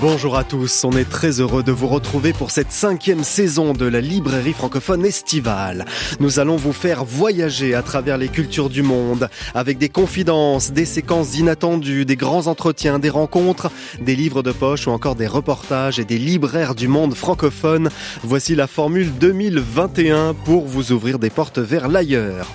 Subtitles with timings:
[0.00, 3.86] Bonjour à tous, on est très heureux de vous retrouver pour cette cinquième saison de
[3.86, 5.84] la librairie francophone estivale.
[6.20, 10.84] Nous allons vous faire voyager à travers les cultures du monde, avec des confidences, des
[10.84, 13.70] séquences inattendues, des grands entretiens, des rencontres,
[14.00, 17.90] des livres de poche ou encore des reportages et des libraires du monde francophone.
[18.22, 22.46] Voici la formule 2021 pour vous ouvrir des portes vers l'ailleurs.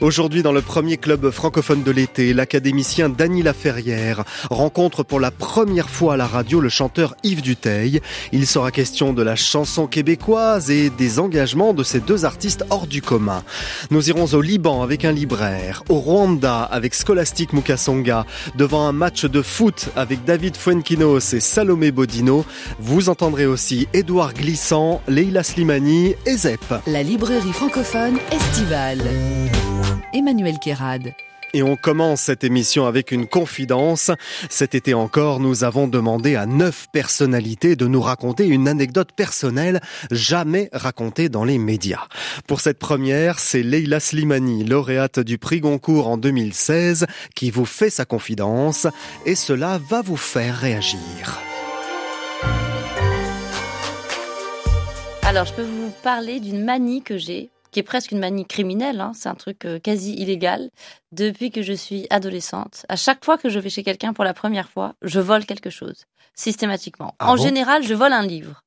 [0.00, 5.90] Aujourd'hui, dans le premier club francophone de l'été, l'académicien Dany Laferrière rencontre pour la première
[5.90, 6.85] fois à la radio le chanteur
[7.22, 8.00] Yves Duteil.
[8.32, 12.86] Il sera question de la chanson québécoise et des engagements de ces deux artistes hors
[12.86, 13.42] du commun.
[13.90, 18.24] Nous irons au Liban avec un libraire, au Rwanda avec Scholastic Mukasonga,
[18.56, 22.44] devant un match de foot avec David Fuenkinos et Salomé Bodino.
[22.78, 26.60] Vous entendrez aussi Édouard Glissant, Leila Slimani et Zep.
[26.86, 29.02] la librairie francophone estivale.
[30.12, 31.14] Emmanuel Kérad.
[31.54, 34.10] Et on commence cette émission avec une confidence.
[34.50, 39.80] Cet été encore, nous avons demandé à neuf personnalités de nous raconter une anecdote personnelle
[40.10, 42.06] jamais racontée dans les médias.
[42.46, 47.90] Pour cette première, c'est Leila Slimani, lauréate du prix Goncourt en 2016, qui vous fait
[47.90, 48.86] sa confidence
[49.24, 51.40] et cela va vous faire réagir.
[55.22, 59.02] Alors, je peux vous parler d'une manie que j'ai, qui est presque une manie criminelle,
[59.02, 60.70] hein, c'est un truc euh, quasi illégal,
[61.12, 62.86] depuis que je suis adolescente.
[62.88, 65.68] À chaque fois que je vais chez quelqu'un pour la première fois, je vole quelque
[65.68, 67.14] chose, systématiquement.
[67.18, 67.42] Ah en bon?
[67.42, 68.62] général, je vole un livre.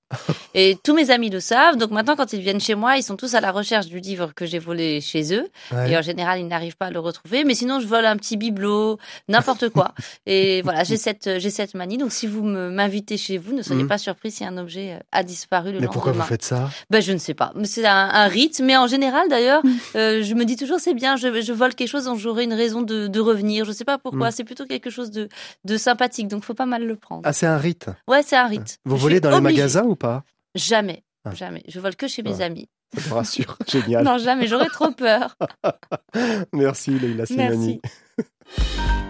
[0.55, 3.15] Et tous mes amis le savent, donc maintenant quand ils viennent chez moi, ils sont
[3.15, 5.47] tous à la recherche du livre que j'ai volé chez eux.
[5.71, 5.91] Ouais.
[5.91, 7.43] Et en général, ils n'arrivent pas à le retrouver.
[7.43, 9.93] Mais sinon, je vole un petit bibelot, n'importe quoi.
[10.25, 11.97] Et voilà, j'ai cette, j'ai cette manie.
[11.97, 13.87] Donc si vous m'invitez chez vous, ne soyez Mhm.
[13.89, 16.25] pas surpris si un objet euh, a disparu le Mais pourquoi vous lendemain.
[16.29, 16.69] faites ça?
[16.89, 17.53] Ben, je ne sais pas.
[17.63, 19.61] C'est un, un rite, mais en général, d'ailleurs,
[19.95, 21.15] euh, je me dis toujours c'est bien.
[21.15, 23.63] Je, je vole quelque chose dont j'aurai une raison de, de revenir.
[23.65, 24.29] Je sais pas pourquoi.
[24.29, 24.31] Mm.
[24.31, 25.29] C'est plutôt quelque chose de,
[25.65, 27.21] de sympathique, donc faut pas mal le prendre.
[27.25, 27.85] Ah, c'est un rite?
[28.07, 28.79] Ouais, c'est un rite.
[28.85, 30.23] Vous Je volez dans les magasins ou pas
[30.55, 31.35] Jamais, Ah.
[31.35, 31.63] jamais.
[31.67, 32.41] Je vole que chez mes Ouais.
[32.43, 32.69] amis.
[32.97, 33.55] Je vous rassure.
[33.67, 34.03] Génial.
[34.03, 34.47] Non, jamais.
[34.47, 35.35] J'aurais trop peur.
[36.53, 37.79] Merci Slimani.
[38.17, 39.08] Merci.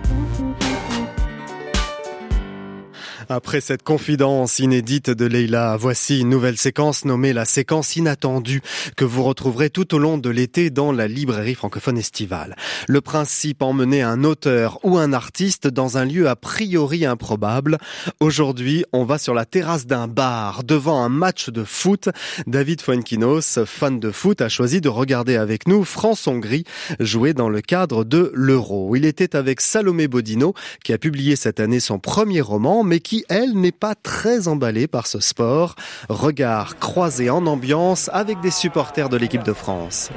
[3.32, 8.64] Après cette confidence inédite de Leila, voici une nouvelle séquence nommée la séquence inattendue
[8.98, 12.56] que vous retrouverez tout au long de l'été dans la librairie francophone estivale.
[12.88, 17.78] Le principe emmener un auteur ou un artiste dans un lieu a priori improbable.
[18.20, 22.10] Aujourd'hui, on va sur la terrasse d'un bar devant un match de foot.
[22.48, 26.64] David Fuenkinos, fan de foot, a choisi de regarder avec nous France-Hongrie
[27.00, 28.96] jouer dans le cadre de l'Euro.
[28.96, 33.19] Il était avec Salomé Bodino qui a publié cette année son premier roman, mais qui,
[33.30, 35.76] elle, n'est pas très emballée par ce sport.
[36.10, 40.10] Regard croisé en ambiance avec des supporters de l'équipe de France.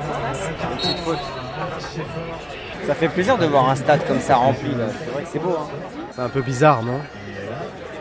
[2.87, 4.71] Ça fait plaisir de voir un stade comme ça rempli.
[4.71, 4.87] là.
[4.99, 5.57] C'est vrai que c'est beau.
[5.59, 5.69] Hein.
[6.15, 7.01] C'est un peu bizarre, non?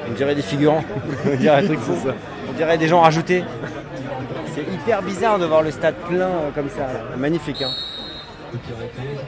[0.10, 0.84] On dirait des figurants.
[1.32, 1.96] On dirait un truc fou.
[2.50, 3.44] On dirait des gens rajoutés.
[4.54, 6.88] C'est hyper bizarre de voir le stade plein euh, comme ça.
[7.18, 7.62] Magnifique.
[7.62, 7.72] Hein.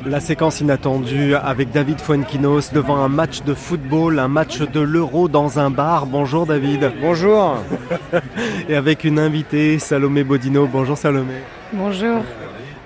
[0.06, 5.28] La séquence inattendue avec David Fuenkinos devant un match de football, un match de l'Euro
[5.28, 6.06] dans un bar.
[6.06, 6.92] Bonjour David.
[7.02, 7.58] Bonjour.
[8.70, 10.68] Et avec une invitée, Salomé Bodino.
[10.68, 11.36] Bonjour Salomé.
[11.72, 12.22] Bonjour.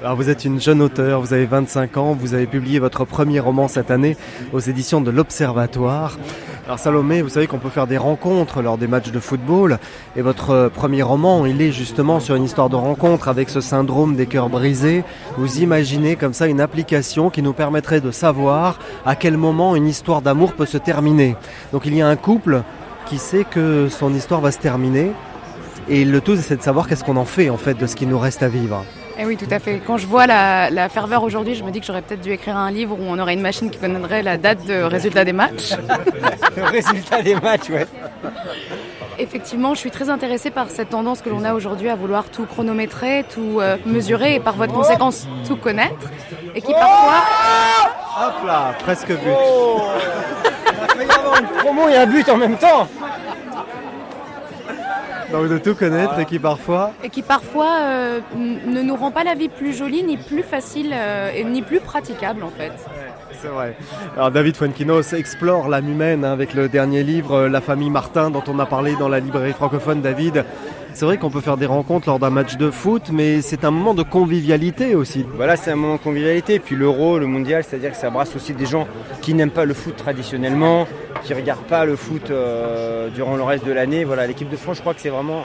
[0.03, 3.39] Alors vous êtes une jeune auteure, vous avez 25 ans, vous avez publié votre premier
[3.39, 4.15] roman cette année
[4.53, 6.17] aux éditions de l'Observatoire.
[6.67, 9.79] Alors Salomé, vous savez qu'on peut faire des rencontres lors des matchs de football
[10.17, 13.61] et votre euh, premier roman, il est justement sur une histoire de rencontre avec ce
[13.61, 15.05] syndrome des cœurs brisés.
[15.37, 19.87] Vous imaginez comme ça une application qui nous permettrait de savoir à quel moment une
[19.87, 21.37] histoire d'amour peut se terminer.
[21.71, 22.63] Donc il y a un couple
[23.05, 25.13] qui sait que son histoire va se terminer
[25.87, 28.05] et le tout c'est de savoir qu'est-ce qu'on en fait en fait de ce qui
[28.05, 28.83] nous reste à vivre.
[29.19, 29.81] Eh oui, tout à fait.
[29.85, 32.55] Quand je vois la, la ferveur aujourd'hui, je me dis que j'aurais peut-être dû écrire
[32.55, 35.71] un livre où on aurait une machine qui connaîtrait la date de résultat des matchs.
[36.55, 37.87] Le résultat des matchs, ouais.
[39.19, 42.45] Effectivement, je suis très intéressée par cette tendance que l'on a aujourd'hui à vouloir tout
[42.45, 46.11] chronométrer, tout euh, mesurer et par voie de conséquence tout connaître.
[46.53, 47.23] Et qui parfois...
[48.19, 49.17] Hop là, presque but.
[49.25, 49.81] Oh
[50.95, 52.87] Il a y avoir une promo et un but en même temps.
[55.31, 56.91] Donc de tout connaître et qui parfois...
[57.03, 60.91] Et qui parfois euh, ne nous rend pas la vie plus jolie, ni plus facile,
[60.93, 62.71] euh, et ni plus praticable en fait.
[63.41, 63.75] C'est vrai.
[64.15, 68.31] Alors David Fuenquinos explore l'âme humaine hein, avec le dernier livre euh, La famille Martin
[68.31, 70.01] dont on a parlé dans la librairie francophone.
[70.01, 70.45] David,
[70.97, 73.69] c'est vrai qu'on peut faire des rencontres lors d'un match de foot, mais c'est un
[73.69, 75.27] moment de convivialité aussi.
[75.35, 76.57] Voilà, c'est un moment de convivialité.
[76.57, 78.87] Puis l'euro, le mondial, c'est-à-dire que ça brasse aussi des gens
[79.21, 80.87] qui n'aiment pas le foot traditionnellement,
[81.23, 84.05] qui regardent pas le foot euh, durant le reste de l'année.
[84.05, 85.43] Voilà, l'équipe de France, je crois que c'est vraiment.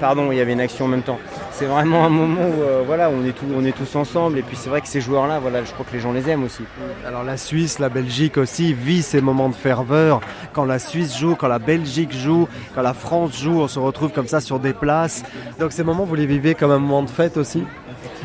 [0.00, 1.18] Pardon, il y avait une action en même temps.
[1.50, 4.38] C'est vraiment un moment où euh, voilà, on est, tous, on est tous ensemble.
[4.38, 6.44] Et puis c'est vrai que ces joueurs-là, voilà, je crois que les gens les aiment
[6.44, 6.62] aussi.
[7.04, 10.20] Alors la Suisse, la Belgique aussi vit ces moments de ferveur.
[10.52, 14.12] Quand la Suisse joue, quand la Belgique joue, quand la France joue, on se retrouve
[14.12, 15.24] comme ça sur des places.
[15.58, 17.64] Donc ces moments, vous les vivez comme un moment de fête aussi?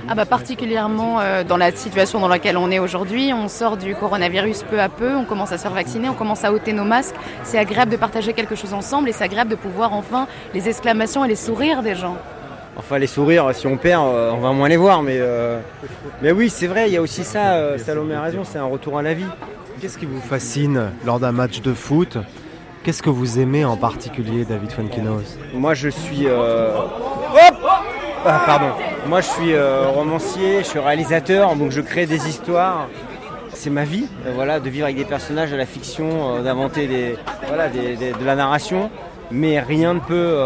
[0.09, 3.95] Ah bah particulièrement euh, dans la situation dans laquelle on est aujourd'hui, on sort du
[3.95, 6.83] coronavirus peu à peu, on commence à se faire vacciner, on commence à ôter nos
[6.83, 7.15] masques.
[7.43, 11.23] C'est agréable de partager quelque chose ensemble et c'est agréable de pouvoir enfin les exclamations
[11.23, 12.17] et les sourires des gens.
[12.75, 15.03] Enfin, les sourires, si on perd, euh, on va moins les voir.
[15.03, 15.59] Mais, euh,
[16.21, 17.77] mais oui, c'est vrai, il y a aussi ça.
[17.77, 19.27] Salomé a raison, c'est un retour à la vie.
[19.79, 22.17] Qu'est-ce qui vous fascine lors d'un match de foot?
[22.83, 26.27] Qu'est-ce que vous aimez en particulier, David Funkinos Moi, je suis.
[26.27, 27.62] Hop
[28.25, 28.67] ah, pardon.
[29.07, 32.87] Moi, je suis euh, romancier, je suis réalisateur, donc je crée des histoires.
[33.53, 37.17] C'est ma vie, euh, voilà, de vivre avec des personnages de la fiction, euh, d'inventer
[37.47, 38.89] voilà, de la narration.
[39.31, 40.37] Mais rien ne peut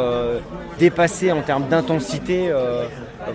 [0.79, 2.53] dépasser en termes d'intensité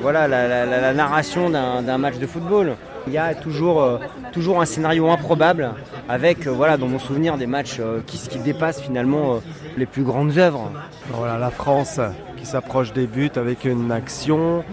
[0.00, 2.76] voilà, la, narration d'un match de football.
[3.06, 4.00] Il y a toujours,
[4.30, 5.72] toujours un scénario improbable
[6.08, 9.40] avec, voilà, dans mon souvenir, des matchs qui, qui dépassent finalement
[9.76, 10.70] les plus grandes œuvres.
[11.10, 12.00] Voilà, la France
[12.42, 14.64] qui s'approche des buts avec une action.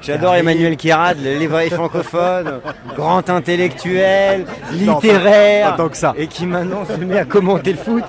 [0.00, 2.60] J'adore Emmanuel le livret francophone,
[2.96, 6.14] grand intellectuel, littéraire, que ça.
[6.16, 8.04] et qui maintenant se met à commenter le foot.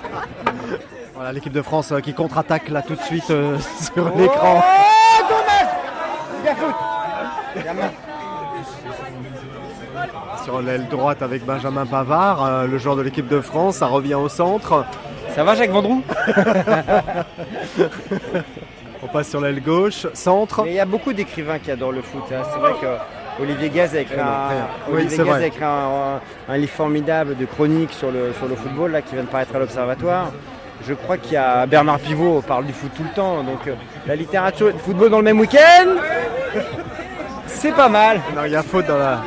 [1.14, 3.58] Voilà l'équipe de France euh, qui contre-attaque là tout de suite euh,
[3.94, 4.62] sur l'écran.
[4.62, 5.24] Oh,
[7.64, 7.90] dommage
[10.44, 14.14] Sur l'aile droite avec Benjamin Pavard, euh, le joueur de l'équipe de France, ça revient
[14.14, 14.86] au centre.
[15.34, 16.02] Ça va Jacques Vendroux
[19.02, 20.64] On passe sur l'aile gauche, centre.
[20.66, 22.22] Il y a beaucoup d'écrivains qui adorent le foot.
[22.32, 22.42] Hein.
[22.52, 28.48] C'est vrai que Olivier Gaz a écrit, un, livre formidable de chroniques sur le, sur
[28.48, 30.32] le football là, qui vient de paraître à l'Observatoire.
[30.86, 33.42] Je crois qu'il y a Bernard Pivot parle du foot tout le temps.
[33.42, 33.74] Donc euh,
[34.06, 35.96] la littérature et le football dans le même week-end,
[37.46, 38.20] c'est pas mal.
[38.34, 39.22] Non, il y a faute dans la.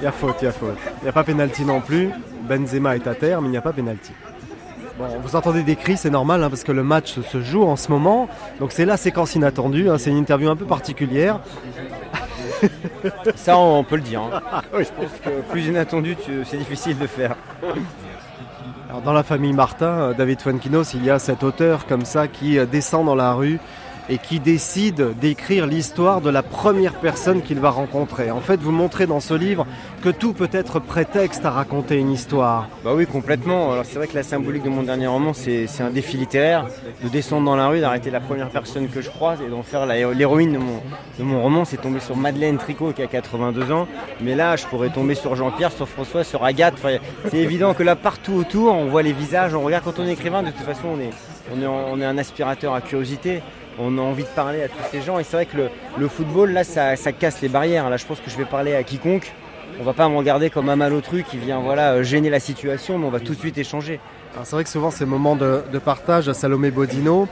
[0.00, 0.76] Il y a faute, il y a faute.
[1.00, 2.10] Il n'y a pas pénalty non plus.
[2.42, 4.12] Benzema est à terre, mais il n'y a pas pénalty.
[4.98, 7.76] Bon, vous entendez des cris, c'est normal hein, parce que le match se joue en
[7.76, 8.28] ce moment.
[8.60, 11.40] Donc c'est la séquence inattendue, hein, c'est une interview un peu particulière.
[13.34, 14.22] Ça, on peut le dire.
[14.22, 14.62] Hein.
[14.72, 17.36] Je pense que plus inattendu, c'est difficile de faire.
[18.88, 22.28] Alors, dans la famille Martin, euh, David Fuenquinos, il y a cet auteur comme ça
[22.28, 23.58] qui euh, descend dans la rue
[24.08, 28.30] et qui décide d'écrire l'histoire de la première personne qu'il va rencontrer.
[28.30, 29.66] En fait, vous montrez dans ce livre
[30.02, 32.68] que tout peut être prétexte à raconter une histoire.
[32.84, 33.72] Bah oui, complètement.
[33.72, 36.66] Alors c'est vrai que la symbolique de mon dernier roman, c'est un défi littéraire,
[37.02, 39.86] de descendre dans la rue, d'arrêter la première personne que je croise et d'en faire
[39.86, 40.80] l'héroïne de mon,
[41.18, 41.64] de mon roman.
[41.64, 43.88] C'est tombé sur Madeleine Tricot qui a 82 ans,
[44.20, 46.74] mais là, je pourrais tomber sur Jean-Pierre, sur François, sur Agathe.
[47.30, 50.12] c'est évident que là, partout autour, on voit les visages, on regarde quand on est
[50.12, 51.10] écrivain, de toute façon, on est,
[51.54, 53.42] on est, on est un aspirateur à curiosité
[53.78, 55.18] on a envie de parler à tous ces gens.
[55.18, 55.56] Et c'est vrai que
[55.98, 57.90] le, football, là, ça, casse les barrières.
[57.90, 59.32] Là, je pense que je vais parler à quiconque.
[59.80, 62.98] On va pas me regarder comme un malotru qui vient voilà, euh, gêner la situation,
[62.98, 64.00] mais on va tout de suite échanger.
[64.44, 67.28] C'est vrai que souvent, ces moments de, partage à Salomé Bodino,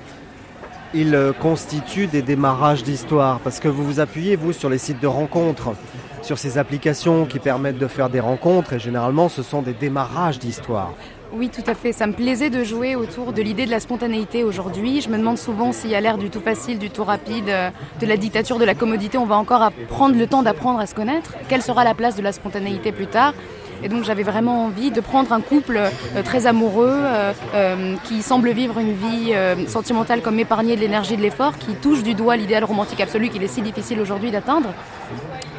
[0.93, 3.41] ils euh, constituent des démarrages d'histoire.
[3.41, 5.75] Parce que vous vous appuyez, vous, sur les sites de rencontres,
[6.23, 8.75] sur ces applications qui permettent de faire des rencontres.
[8.75, 10.93] Et généralement, ce sont des démarrages d'histoire.
[11.37, 11.93] Oui, tout à fait.
[11.93, 15.01] Ça me plaisait de jouer autour de l'idée de la spontanéité aujourd'hui.
[15.01, 17.71] Je me demande souvent s'il y a l'air du tout facile, du tout rapide, euh,
[18.01, 20.95] de la dictature, de la commodité, on va encore prendre le temps d'apprendre à se
[20.95, 21.35] connaître.
[21.49, 23.35] Quelle sera la place de la spontanéité plus tard?
[23.83, 28.51] Et donc j'avais vraiment envie de prendre un couple euh, très amoureux euh, qui semble
[28.51, 29.33] vivre une vie
[29.67, 33.43] sentimentale comme épargnée de l'énergie de l'effort, qui touche du doigt l'idéal romantique absolu qu'il
[33.43, 34.73] est si difficile aujourd'hui d'atteindre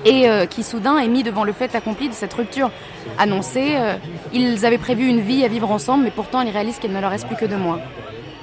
[0.05, 2.69] et qui soudain est mis devant le fait accompli de cette rupture
[3.17, 3.75] annoncée.
[3.75, 3.95] Euh,
[4.33, 7.11] ils avaient prévu une vie à vivre ensemble, mais pourtant ils réalisent qu'il ne leur
[7.11, 7.79] reste plus que deux mois.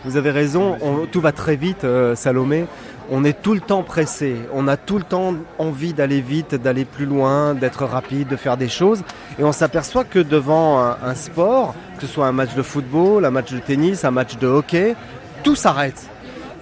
[0.05, 0.79] Vous avez raison,
[1.13, 2.67] tout va très vite, euh, Salomé.
[3.11, 6.85] On est tout le temps pressé, on a tout le temps envie d'aller vite, d'aller
[6.85, 9.03] plus loin, d'être rapide, de faire des choses.
[9.39, 13.31] Et on s'aperçoit que devant un sport, que ce soit un match de football, un
[13.31, 14.95] match de tennis, un match de hockey,
[15.43, 16.12] tout s'arrête.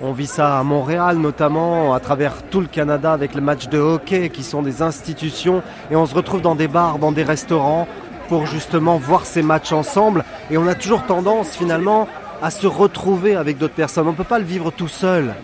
[0.03, 3.79] On vit ça à Montréal notamment, à travers tout le Canada avec les matchs de
[3.79, 7.87] hockey qui sont des institutions et on se retrouve dans des bars, dans des restaurants
[8.31, 12.09] pour justement voir ces matchs ensemble et on a toujours tendance finalement
[12.41, 14.09] à se retrouver avec d'autres personnes.
[14.09, 15.35] On ne peut pas le vivre tout seul.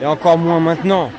[0.00, 1.10] Et encore moins maintenant,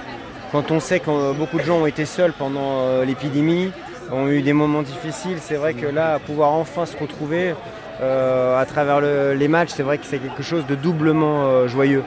[0.52, 3.72] quand on sait que beaucoup de gens ont été seuls pendant euh, l'épidémie,
[4.12, 5.38] ont eu des moments difficiles.
[5.40, 7.54] C'est vrai que là, pouvoir enfin se retrouver
[8.02, 12.04] euh, à travers les matchs, c'est vrai que c'est quelque chose de doublement euh, joyeux.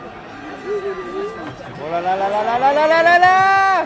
[2.07, 3.85] Là là là là là là là là là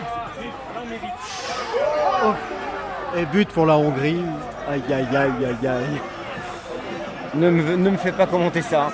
[3.17, 4.23] Et but pour la Hongrie.
[4.69, 6.01] Aïe aïe aïe aïe aïe.
[7.33, 8.89] Ne me, ne me fais pas commenter ça.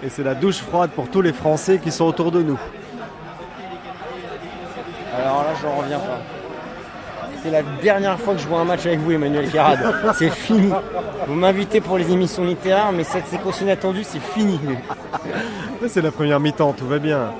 [0.00, 2.60] Et c'est la douche froide pour tous les Français qui sont autour de nous.
[5.18, 6.20] Alors là, je reviens pas.
[7.44, 9.80] C'est la dernière fois que je vois un match avec vous, Emmanuel Carrade.
[10.18, 10.72] C'est fini.
[11.26, 14.58] Vous m'invitez pour les émissions littéraires, mais cette séquence inattendue, c'est fini.
[15.86, 17.32] C'est la première mi-temps, tout va bien.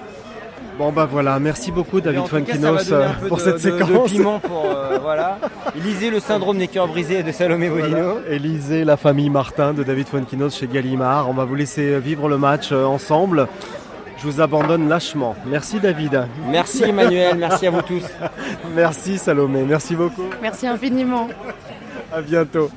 [0.77, 4.11] Bon bah voilà, merci beaucoup David Funkinos euh, pour cette séquence.
[4.11, 5.39] piment pour euh, voilà.
[5.77, 8.19] Lisez le syndrome des cœurs brisés de Salomé Bolino.
[8.29, 11.31] Et lisez la famille Martin de David Funkinos chez Gallimard.
[11.31, 13.47] On va vous laisser vivre le match euh, ensemble.
[14.19, 15.35] Je vous abandonne lâchement.
[15.47, 16.27] Merci David.
[16.49, 18.05] Merci Emmanuel, merci à vous tous.
[18.75, 20.29] merci Salomé, merci beaucoup.
[20.41, 21.29] Merci infiniment.
[22.13, 22.71] À bientôt.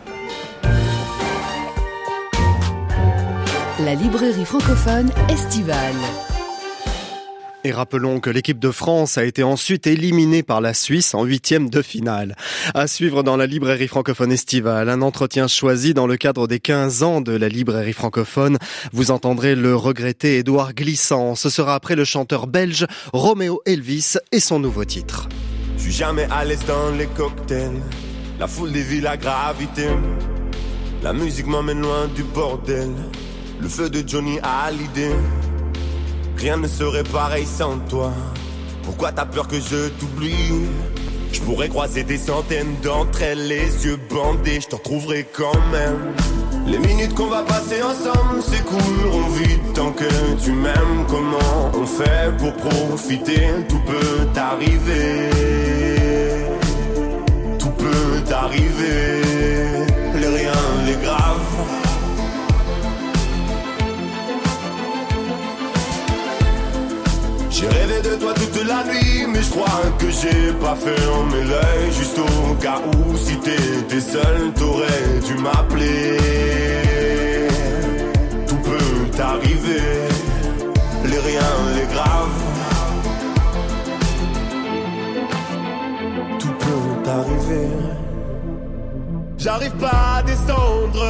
[3.79, 5.93] La librairie francophone estivale.
[7.67, 11.69] Et rappelons que l'équipe de France a été ensuite éliminée par la Suisse en huitième
[11.69, 12.37] de finale.
[12.73, 17.03] À suivre dans la librairie francophone estivale, un entretien choisi dans le cadre des 15
[17.03, 18.57] ans de la librairie francophone.
[18.93, 21.35] Vous entendrez le regretté Édouard Glissant.
[21.35, 25.27] Ce sera après le chanteur belge Roméo Elvis et son nouveau titre.
[25.75, 27.81] Je suis jamais à l'aise dans les cocktails.
[28.39, 29.89] La foule des villes gravité.
[31.03, 32.93] La musique m'emmène loin bordel.
[33.59, 35.11] Le feu de Johnny a l'idée.
[36.37, 38.11] Rien ne serait pareil sans toi.
[38.83, 40.53] Pourquoi t'as peur que je t'oublie?
[41.33, 46.13] Je pourrais croiser des centaines d'entre elles, les yeux bandés, je t'en trouverai quand même.
[46.67, 50.05] Les minutes qu'on va passer ensemble s'écouleront vite tant que
[50.43, 51.05] tu m'aimes.
[51.09, 53.47] Comment on fait pour profiter?
[53.67, 55.29] Tout peut t'arriver.
[57.59, 59.26] Tout peut t'arriver.
[67.59, 70.77] J'ai rêvé de toi toute la nuit, mais je crois que j'ai pas
[71.31, 71.91] mes l'œil.
[71.91, 76.17] Juste au cas où, si t'étais seul, t'aurais dû m'appeler.
[78.45, 79.81] Tout peut t'arriver,
[81.05, 82.43] les rien, les graves.
[86.37, 87.69] Tout peut t'arriver.
[89.39, 91.05] J'arrive pas à descendre,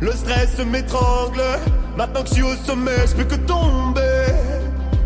[0.00, 1.40] le stress m'étrangle.
[1.96, 4.19] Maintenant que je suis au sommet, je peux que tomber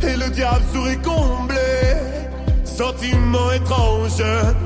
[0.06, 1.56] et le diable serait comblé.
[2.64, 4.22] Sentiment étrange,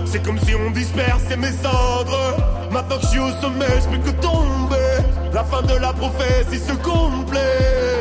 [0.07, 2.37] c'est comme si on dispersait mes cendres.
[2.71, 5.05] Maintenant que je suis au sommet, je peux que tomber.
[5.33, 7.98] La fin de la prophétie se complète.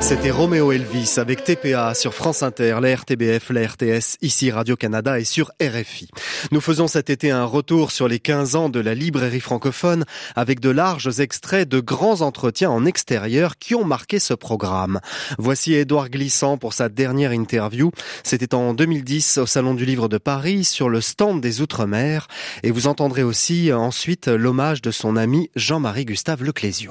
[0.00, 5.24] C'était Roméo Elvis avec TPA sur France Inter, la RTBF, la RTS, ici Radio-Canada et
[5.24, 6.08] sur RFI.
[6.50, 10.04] Nous faisons cet été un retour sur les 15 ans de la librairie francophone
[10.34, 15.00] avec de larges extraits de grands entretiens en extérieur qui ont marqué ce programme.
[15.38, 17.92] Voici Édouard Glissant pour sa dernière interview.
[18.24, 22.26] C'était en 2010 au Salon du Livre de Paris sur le stand des Outre-mer
[22.62, 26.90] et vous entendrez aussi ensuite l'hommage de son ami Jean-Marie Gustave Leclésio.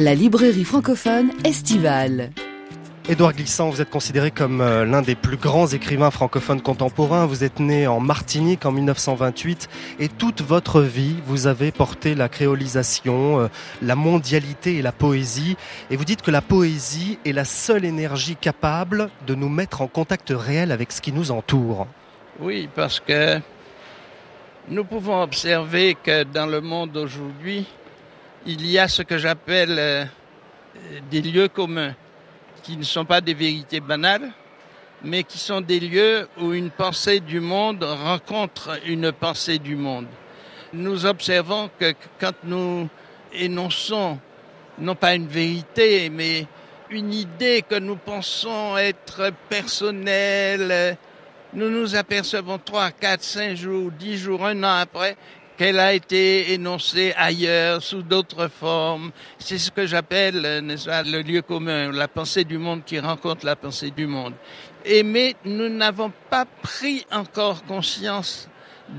[0.00, 2.30] La librairie francophone estivale.
[3.08, 7.26] Édouard Glissant, vous êtes considéré comme euh, l'un des plus grands écrivains francophones contemporains.
[7.26, 12.28] Vous êtes né en Martinique en 1928 et toute votre vie, vous avez porté la
[12.28, 13.48] créolisation, euh,
[13.82, 15.56] la mondialité et la poésie.
[15.90, 19.88] Et vous dites que la poésie est la seule énergie capable de nous mettre en
[19.88, 21.88] contact réel avec ce qui nous entoure.
[22.38, 23.40] Oui, parce que
[24.68, 27.66] nous pouvons observer que dans le monde d'aujourd'hui,
[28.46, 30.04] il y a ce que j'appelle euh,
[31.10, 31.94] des lieux communs,
[32.62, 34.30] qui ne sont pas des vérités banales,
[35.02, 40.06] mais qui sont des lieux où une pensée du monde rencontre une pensée du monde.
[40.72, 42.88] Nous observons que quand nous
[43.32, 44.18] énonçons
[44.78, 46.46] non pas une vérité, mais
[46.90, 50.96] une idée que nous pensons être personnelle,
[51.54, 55.16] nous nous apercevons trois, quatre, cinq jours, dix jours, un an après
[55.58, 59.10] qu'elle a été énoncée ailleurs, sous d'autres formes.
[59.38, 63.90] C'est ce que j'appelle, le lieu commun, la pensée du monde qui rencontre la pensée
[63.90, 64.34] du monde.
[64.84, 68.48] Et mais nous n'avons pas pris encore conscience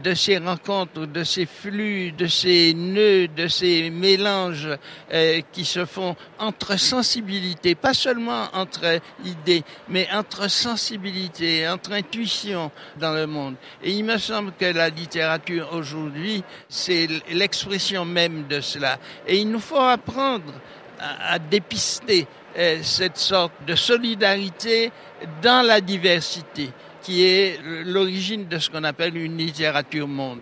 [0.04, 4.70] de ces rencontres, de ces flux, de ces nœuds, de ces mélanges
[5.14, 12.72] euh, qui se font entre sensibilités, pas seulement entre idées, mais entre sensibilités, entre intuitions
[12.98, 13.56] dans le monde.
[13.84, 19.00] Et il me semble que la littérature aujourd'hui, c'est l'expression même de cela.
[19.28, 20.54] Et il nous faut apprendre
[21.00, 22.28] à, à dépister
[22.58, 24.92] euh, cette sorte de solidarité
[25.42, 26.72] dans la diversité
[27.10, 30.42] qui est l'origine de ce qu'on appelle une littérature monde.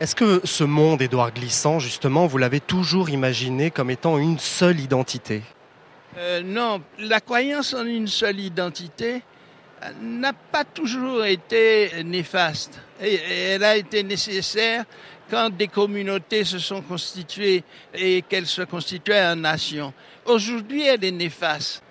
[0.00, 4.80] Est-ce que ce monde, Édouard Glissant, justement, vous l'avez toujours imaginé comme étant une seule
[4.80, 5.40] identité?
[6.18, 9.22] Euh, Non, la croyance en une seule identité
[9.82, 12.78] euh, n'a pas toujours été néfaste.
[13.00, 13.14] Et,
[13.52, 14.84] elle a été nécessaire
[15.30, 19.94] quand des communautés se sont constituées et qu'elles se constituaient en nations.
[20.26, 21.83] Aujourd'hui, elle est néfaste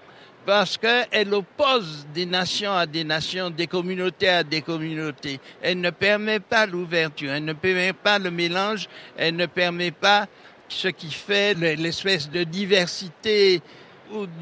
[0.46, 5.40] parce qu'elle oppose des nations à des nations, des communautés à des communautés.
[5.62, 10.28] Elle ne permet pas l'ouverture, elle ne permet pas le mélange, elle ne permet pas
[10.68, 13.62] ce qui fait l'espèce de diversité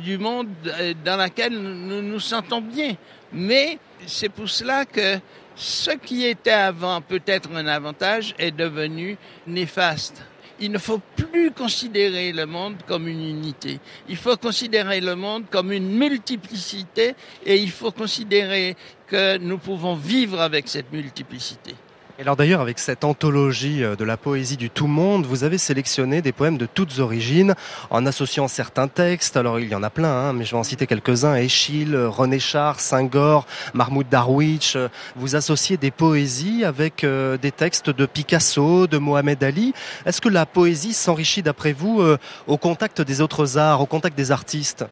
[0.03, 2.95] du monde euh, dans laquelle nous nous sentons bien.
[3.31, 5.19] Mais c'est pour cela que
[5.55, 9.17] ce qui était avant peut-être un avantage est devenu
[9.47, 10.23] néfaste
[10.61, 13.79] il ne faut plus considérer le monde comme une unité.
[14.07, 17.15] Il faut considérer le monde comme une multiplicité
[17.45, 18.75] et il faut considérer
[19.07, 21.75] que nous pouvons vivre avec cette multiplicité
[22.21, 26.21] alors d'ailleurs, avec cette anthologie euh, de la poésie du tout monde, vous avez sélectionné
[26.21, 27.55] des poèmes de toutes origines
[27.89, 29.37] en associant certains textes.
[29.37, 31.35] Alors il y en a plein, hein, mais je vais en citer quelques-uns.
[31.35, 34.77] Échille, René Char, Senghor, Mahmoud Darwich.
[35.15, 39.73] Vous associez des poésies avec euh, des textes de Picasso, de Mohamed Ali.
[40.05, 44.15] Est-ce que la poésie s'enrichit d'après vous euh, au contact des autres arts, au contact
[44.15, 44.85] des artistes?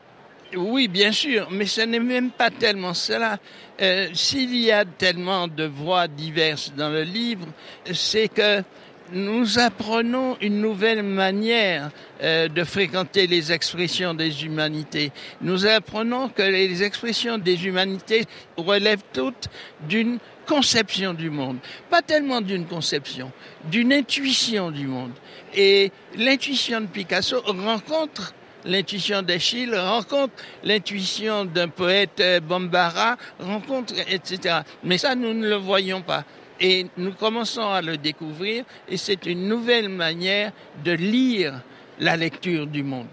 [0.56, 3.38] Oui, bien sûr, mais ce n'est même pas tellement cela.
[3.82, 7.48] Euh, S'il y a tellement de voix diverses dans le livre,
[7.94, 8.64] c'est que
[9.12, 11.90] nous apprenons une nouvelle manière
[12.22, 15.12] euh, de fréquenter les expressions des humanités.
[15.42, 18.26] Nous apprenons que les expressions des humanités
[18.58, 19.48] relèvent toutes
[19.88, 21.58] d'une conception du monde,
[21.90, 23.32] pas tellement d'une conception,
[23.66, 25.14] d'une intuition du monde.
[25.56, 28.34] Et l'intuition de Picasso rencontre
[28.66, 34.60] l'intuition d'Achille, rencontre l'intuition d'un poète euh, Bambara, rencontre, etc.
[34.84, 36.24] Mais ça, nous ne le voyons pas.
[36.60, 40.52] Et nous commençons à le découvrir, et c'est une nouvelle manière
[40.84, 41.62] de lire
[42.00, 43.08] la lecture du monde.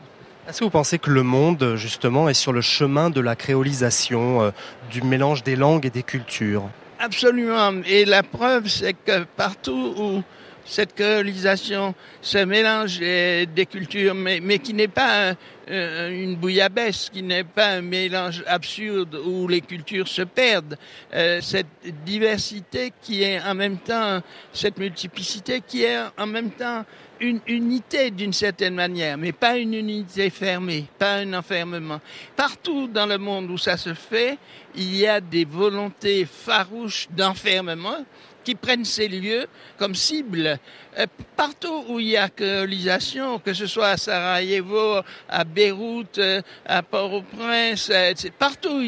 [0.49, 4.43] Est-ce que vous pensez que le monde, justement, est sur le chemin de la créolisation,
[4.43, 4.51] euh,
[4.91, 6.69] du mélange des langues et des cultures?
[6.99, 7.73] Absolument.
[7.85, 10.23] Et la preuve, c'est que partout où
[10.67, 15.35] cette colonisation, ce mélange des cultures, mais, qui n'est pas
[15.69, 20.79] une bouillabaisse, qui n'est pas un mélange absurde où les cultures se perdent.
[21.15, 21.67] Euh, cette
[22.05, 24.21] diversité qui est en même temps,
[24.53, 26.85] cette multiplicité qui est en même temps
[27.21, 32.01] une unité d'une certaine manière, mais pas une unité fermée, pas un enfermement.
[32.37, 34.39] Partout dans le monde où ça se fait,
[34.75, 38.05] il y a des volontés farouches d'enfermement
[38.47, 40.61] qui prennent ces lieux comme cible.
[40.97, 41.07] Euh,
[41.37, 46.81] partout où il y a colonisation, que ce soit à Sarajevo, à Beyrouth, euh, à
[46.85, 48.81] Port-au-Prince, euh, partout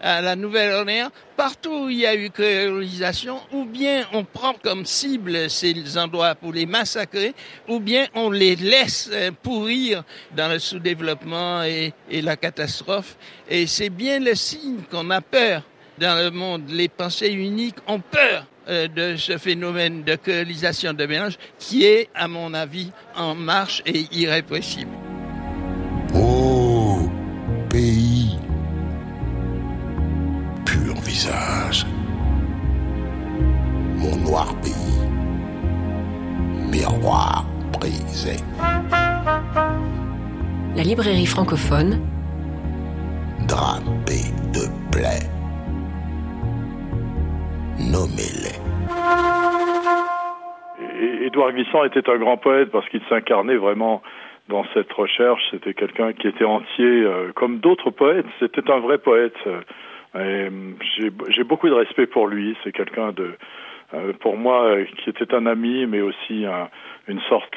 [0.00, 4.86] à la Nouvelle-Orléans, partout où il y a eu colonisation, ou bien on prend comme
[4.86, 7.34] cible ces endroits pour les massacrer,
[7.68, 9.10] ou bien on les laisse
[9.42, 10.02] pourrir
[10.34, 13.18] dans le sous-développement et, et la catastrophe.
[13.50, 15.62] Et c'est bien le signe qu'on a peur
[15.98, 16.70] dans le monde.
[16.70, 22.28] Les pensées uniques ont peur de ce phénomène de colonisation de mélange qui est, à
[22.28, 24.90] mon avis, en marche et irrépressible.
[26.14, 27.08] Oh,
[27.68, 28.38] pays,
[30.64, 31.86] pur visage,
[33.96, 34.72] mon noir pays,
[36.70, 38.36] miroir brisé.
[40.76, 42.00] La librairie francophone,
[43.46, 44.22] drapé
[44.52, 45.28] de plaies
[47.78, 48.53] nommez-les.
[51.34, 54.02] Édouard Glissant était un grand poète parce qu'il s'incarnait vraiment
[54.48, 55.42] dans cette recherche.
[55.50, 58.26] C'était quelqu'un qui était entier, euh, comme d'autres poètes.
[58.38, 59.36] C'était un vrai poète.
[60.14, 60.50] Euh,
[61.28, 62.56] j'ai beaucoup de respect pour lui.
[62.62, 66.44] C'est quelqu'un euh, pour moi, qui était un ami, mais aussi
[67.08, 67.56] une sorte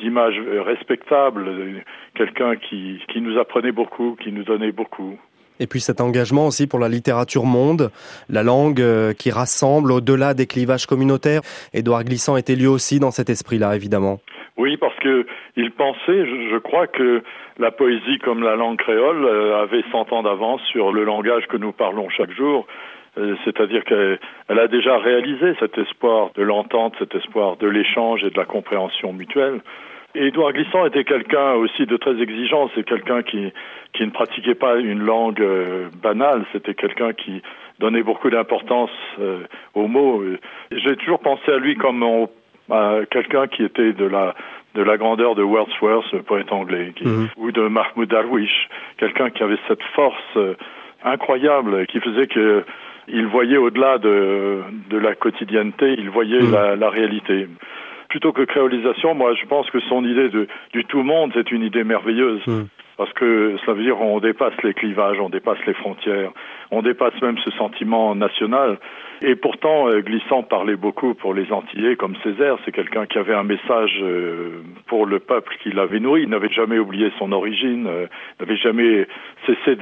[0.00, 1.82] d'image respectable.
[2.14, 5.18] Quelqu'un qui nous apprenait beaucoup, qui nous donnait beaucoup.
[5.60, 7.90] Et puis cet engagement aussi pour la littérature monde,
[8.28, 11.40] la langue euh, qui rassemble au-delà des clivages communautaires.
[11.72, 14.18] Édouard Glissant était lui aussi dans cet esprit-là, évidemment.
[14.56, 17.22] Oui, parce que il pensait, je, crois que
[17.58, 21.56] la poésie comme la langue créole euh, avait 100 ans d'avance sur le langage que
[21.56, 22.66] nous parlons chaque jour.
[23.18, 28.30] Euh, c'est-à-dire qu'elle a déjà réalisé cet espoir de l'entente, cet espoir de l'échange et
[28.30, 29.60] de la compréhension mutuelle.
[30.16, 32.70] Édouard Glissant était quelqu'un aussi de très exigeant.
[32.74, 33.52] C'est quelqu'un qui,
[33.92, 36.44] qui ne pratiquait pas une langue euh, banale.
[36.52, 37.42] C'était quelqu'un qui
[37.78, 39.40] donnait beaucoup d'importance euh,
[39.74, 40.22] aux mots.
[40.70, 42.04] J'ai toujours pensé à lui comme
[42.70, 44.34] à quelqu'un qui était de la
[44.74, 47.28] de la grandeur de Wordsworth, le poète anglais, mhm.
[47.38, 50.54] ou de Mahmoud Darwish, quelqu'un qui avait cette force euh,
[51.02, 52.62] incroyable qui faisait que
[53.08, 57.46] il voyait au-delà de, de la quotidienneté, il voyait la, la réalité.
[58.08, 61.62] Plutôt que créolisation, moi je pense que son idée de, du tout monde, c'est une
[61.62, 62.46] idée merveilleuse.
[62.46, 62.64] Mm.
[62.96, 66.32] Parce que ça veut dire on dépasse les clivages, on dépasse les frontières,
[66.70, 68.78] on dépasse même ce sentiment national.
[69.22, 72.56] Et pourtant, euh, Glissant parlait beaucoup pour les Antillais, comme Césaire.
[72.64, 76.22] C'est quelqu'un qui avait un message euh, pour le peuple qu'il avait nourri.
[76.22, 78.06] Il n'avait jamais oublié son origine, euh,
[78.40, 79.06] n'avait jamais
[79.46, 79.76] cessé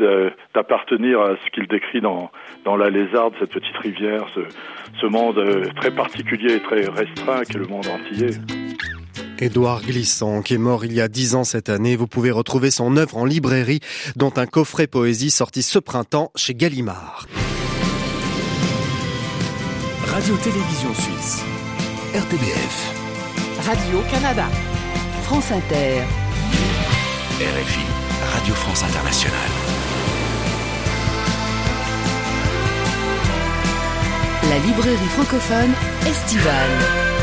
[0.55, 2.31] d'appartenir à ce qu'il décrit dans,
[2.65, 4.41] dans La Lézarde, cette petite rivière, ce,
[5.01, 5.43] ce monde
[5.77, 8.39] très particulier et très restreint qu'est le monde antillais.
[9.39, 11.97] Édouard Glissant, qui est mort il y a dix ans cette année.
[11.97, 13.81] Vous pouvez retrouver son œuvre en librairie,
[14.17, 17.27] dont un coffret poésie sorti ce printemps chez Gallimard.
[20.07, 21.43] Radio-Télévision Suisse.
[22.15, 22.95] RTBF.
[23.67, 24.47] Radio-Canada.
[25.23, 26.03] France Inter.
[27.41, 27.81] RFI.
[28.35, 29.39] Radio France Internationale.
[34.49, 35.73] La librairie francophone
[36.07, 37.15] estivale.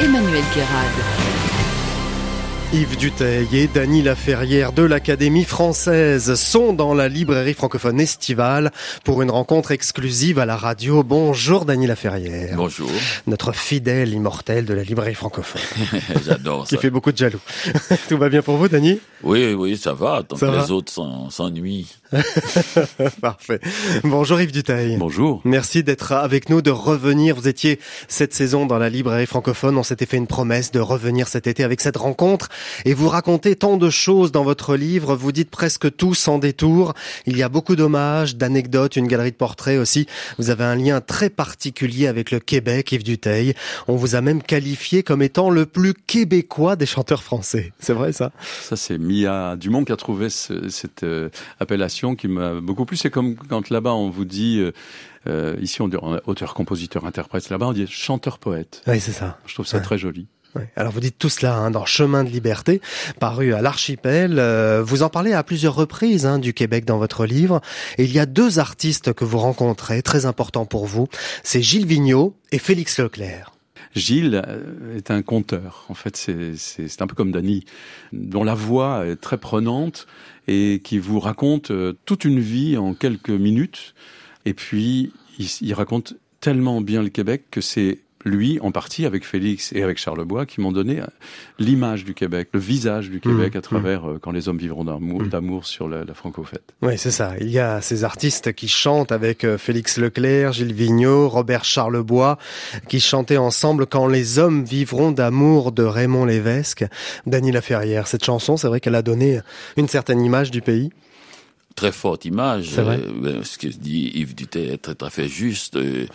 [0.00, 1.27] Emmanuel Guérard.
[2.70, 8.72] Yves Duteil et Dany Laferrière de l'Académie française sont dans la librairie francophone estivale
[9.04, 11.02] pour une rencontre exclusive à la radio.
[11.02, 12.56] Bonjour Dany Laferrière.
[12.56, 12.90] Bonjour.
[13.26, 15.62] Notre fidèle immortel de la librairie francophone.
[16.26, 16.80] J'adore Qui ça.
[16.82, 17.40] fait beaucoup de jaloux.
[18.08, 19.00] Tout va bien pour vous Dany?
[19.22, 20.22] Oui, oui, ça va.
[20.28, 20.62] Tant Ça que va?
[20.62, 21.86] les autres s'en- s'ennuient.
[23.22, 23.60] Parfait.
[24.04, 24.96] Bonjour Yves Duteil.
[24.98, 25.40] Bonjour.
[25.44, 27.34] Merci d'être avec nous, de revenir.
[27.34, 29.78] Vous étiez cette saison dans la librairie francophone.
[29.78, 32.48] On s'était fait une promesse de revenir cet été avec cette rencontre.
[32.84, 35.14] Et vous racontez tant de choses dans votre livre.
[35.16, 36.94] Vous dites presque tout sans détour.
[37.26, 40.06] Il y a beaucoup d'hommages, d'anecdotes, une galerie de portraits aussi.
[40.38, 43.54] Vous avez un lien très particulier avec le Québec, Yves Duteil.
[43.86, 47.72] On vous a même qualifié comme étant le plus québécois des chanteurs français.
[47.78, 48.32] C'est vrai ça?
[48.62, 51.28] Ça, c'est Mia Dumont qui a trouvé ce- cette euh,
[51.60, 52.96] appellation qui m'a beaucoup plu.
[52.96, 54.72] C'est comme quand là-bas on vous dit, euh,
[55.26, 57.48] euh, ici on dit auteur, compositeur, interprète.
[57.50, 58.82] Là-bas on dit chanteur-poète.
[58.86, 59.38] Oui, c'est ça.
[59.46, 59.82] Je trouve ça Ouais.
[59.82, 60.26] très joli.
[60.76, 62.80] Alors vous dites tout cela hein, dans Chemin de liberté,
[63.20, 64.38] paru à l'Archipel.
[64.38, 67.60] Euh, vous en parlez à plusieurs reprises hein, du Québec dans votre livre.
[67.96, 71.08] Et il y a deux artistes que vous rencontrez, très importants pour vous.
[71.42, 73.52] C'est Gilles Vigneault et Félix Leclerc.
[73.94, 75.84] Gilles euh, est un conteur.
[75.88, 77.64] En fait, c'est- un peu comme Dany,
[78.12, 80.06] dont la voix est très prenante
[80.46, 83.94] et qui vous raconte euh, toute une vie en quelques minutes.
[84.44, 89.72] Et puis, il raconte tellement bien le Québec que c'est lui, en partie, avec Félix
[89.72, 91.06] et avec Charlebois, qui m'ont donné euh,
[91.58, 94.84] l'image du Québec, le visage du Québec Mmh, à travers euh, Quand les hommes vivront
[94.84, 96.74] d'amour d'amour sur la, la franco-fête.
[96.82, 97.34] Oui, c'est ça.
[97.40, 102.38] Il y a ces artistes qui chantent avec euh, Félix Leclerc, Gilles Vigneault, Robert Charlebois,
[102.88, 106.84] qui chantaient ensemble Quand les hommes vivront d'amour de Raymond Lévesque.
[107.26, 109.40] Dany Laferrière, cette chanson, c'est vrai qu'elle a donné
[109.76, 110.90] une certaine image du pays.
[111.78, 112.70] Très forte image.
[112.74, 112.98] C'est vrai.
[113.24, 115.76] Euh, ce que dit Yves Duteil est très, très fait juste.
[115.76, 116.06] Euh,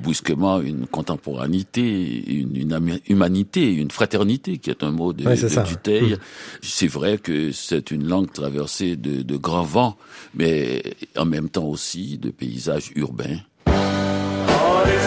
[0.00, 1.82] brusquement, une contemporanité,
[2.26, 5.62] une, une humanité, une fraternité, qui est un mot de, Ouais, de ça.
[5.62, 6.14] Duteil.
[6.14, 6.18] Mm.
[6.62, 9.98] C'est vrai que c'est une langue traversée de, de grands vents,
[10.34, 10.82] mais
[11.18, 13.40] en même temps aussi de paysages urbains.
[13.66, 13.72] Les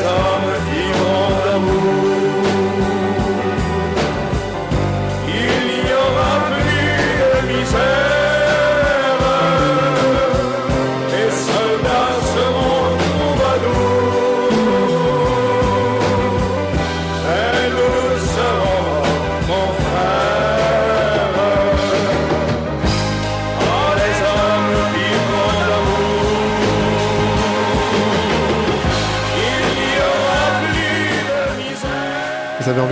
[0.05, 2.02] hommes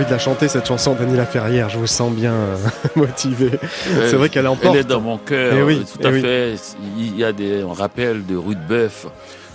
[0.02, 1.68] envie de la chanter, cette chanson, Dany Laferrière.
[1.68, 2.56] Je vous sens bien euh,
[2.96, 3.50] motivé.
[3.86, 4.74] C'est vrai qu'elle emporte.
[4.74, 6.20] Elle est dans mon cœur, Eh oui, tout eh à oui.
[6.20, 6.54] fait.
[6.98, 9.06] Il y a des on rappelle de Rudebeuf.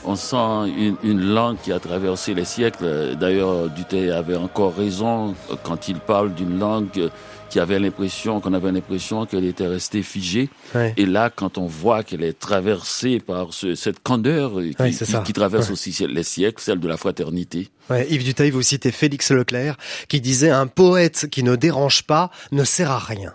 [0.05, 3.15] On sent une, une langue qui a traversé les siècles.
[3.19, 7.09] D'ailleurs, Duteil avait encore raison quand il parle d'une langue
[7.49, 10.49] qui avait l'impression, qu'on avait l'impression qu'elle était restée figée.
[10.75, 10.93] Ouais.
[10.97, 15.05] Et là, quand on voit qu'elle est traversée par ce- cette candeur qui, Ouais, c'est
[15.05, 15.73] qui- qui traverse Ouais.
[15.73, 17.69] aussi les siècles, celle de la fraternité.
[17.89, 19.77] Ouais, Yves Duteil, vous citez Félix Leclerc,
[20.09, 23.33] qui disait un poète qui ne dérange pas ne sert à rien.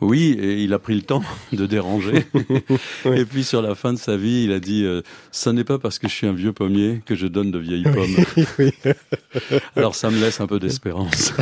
[0.00, 1.22] Oui, et il a pris le temps
[1.52, 2.26] de déranger.
[3.04, 5.78] Et puis sur la fin de sa vie, il a dit euh, "Ce n'est pas
[5.78, 8.72] parce que je suis un vieux pommier que je donne de vieilles pommes." Oui.
[9.74, 11.32] Alors ça me laisse un peu d'espérance.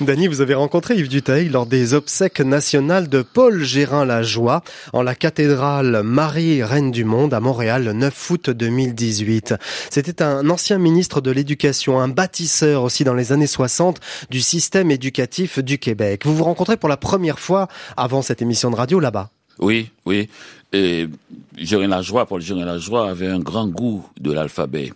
[0.00, 5.14] Dany, vous avez rencontré Yves Duteil lors des obsèques nationales de Paul Gérin-Lajoie en la
[5.14, 9.54] cathédrale Marie Reine du Monde à Montréal le 9 août 2018.
[9.90, 14.00] C'était un ancien ministre de l'Éducation, un bâtisseur aussi dans les années 60
[14.30, 16.24] du système éducatif du Québec.
[16.30, 17.66] Vous vous rencontrez pour la première fois
[17.96, 19.30] avant cette émission de radio là-bas.
[19.58, 20.28] Oui, oui.
[20.72, 21.08] Et
[21.58, 24.92] Lajoie, Paul Jérémy Lajoie avait un grand goût de l'alphabet.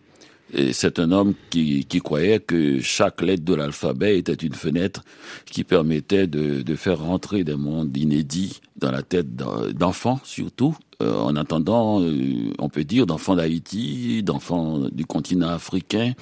[0.52, 5.02] Et c'est un homme qui, qui croyait que chaque lettre de l'alphabet était une fenêtre
[5.44, 10.76] qui permettait de, de faire rentrer des mondes inédits dans la tête d'enfants surtout.
[11.04, 16.12] Euh, en attendant, euh, on peut dire d'enfants d'Haïti, d'enfants du continent africain.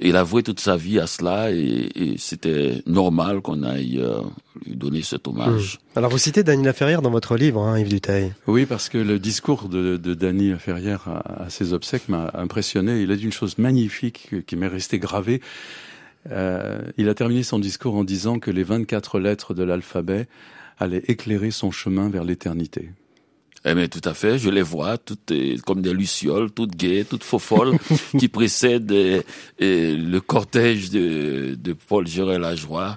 [0.00, 3.98] Et il a voué toute sa vie à cela et, et c'était normal qu'on aille
[3.98, 4.20] euh,
[4.64, 5.78] lui donner cet hommage.
[5.94, 5.98] Mmh.
[5.98, 8.32] Alors vous citez Dany Laferrière dans votre livre, hein, Yves Duteil.
[8.46, 13.02] Oui, parce que le discours de, de Dany Laferrière à, à, ses obsèques m'a impressionné.
[13.02, 15.40] Il a dit une chose magnifique qui m'est restée gravée.
[16.30, 20.26] Euh, il a terminé son discours en disant que les 24 lettres de l'alphabet
[20.78, 22.90] allaient éclairer son chemin vers l'éternité.
[23.64, 24.38] Eh bien, tout à fait.
[24.38, 25.32] Je les vois, toutes
[25.66, 27.76] comme des lucioles, toutes gaies, toutes faux folles,
[28.18, 29.22] qui précèdent et,
[29.58, 32.96] et le cortège de, de Paul Gérard Lajoie.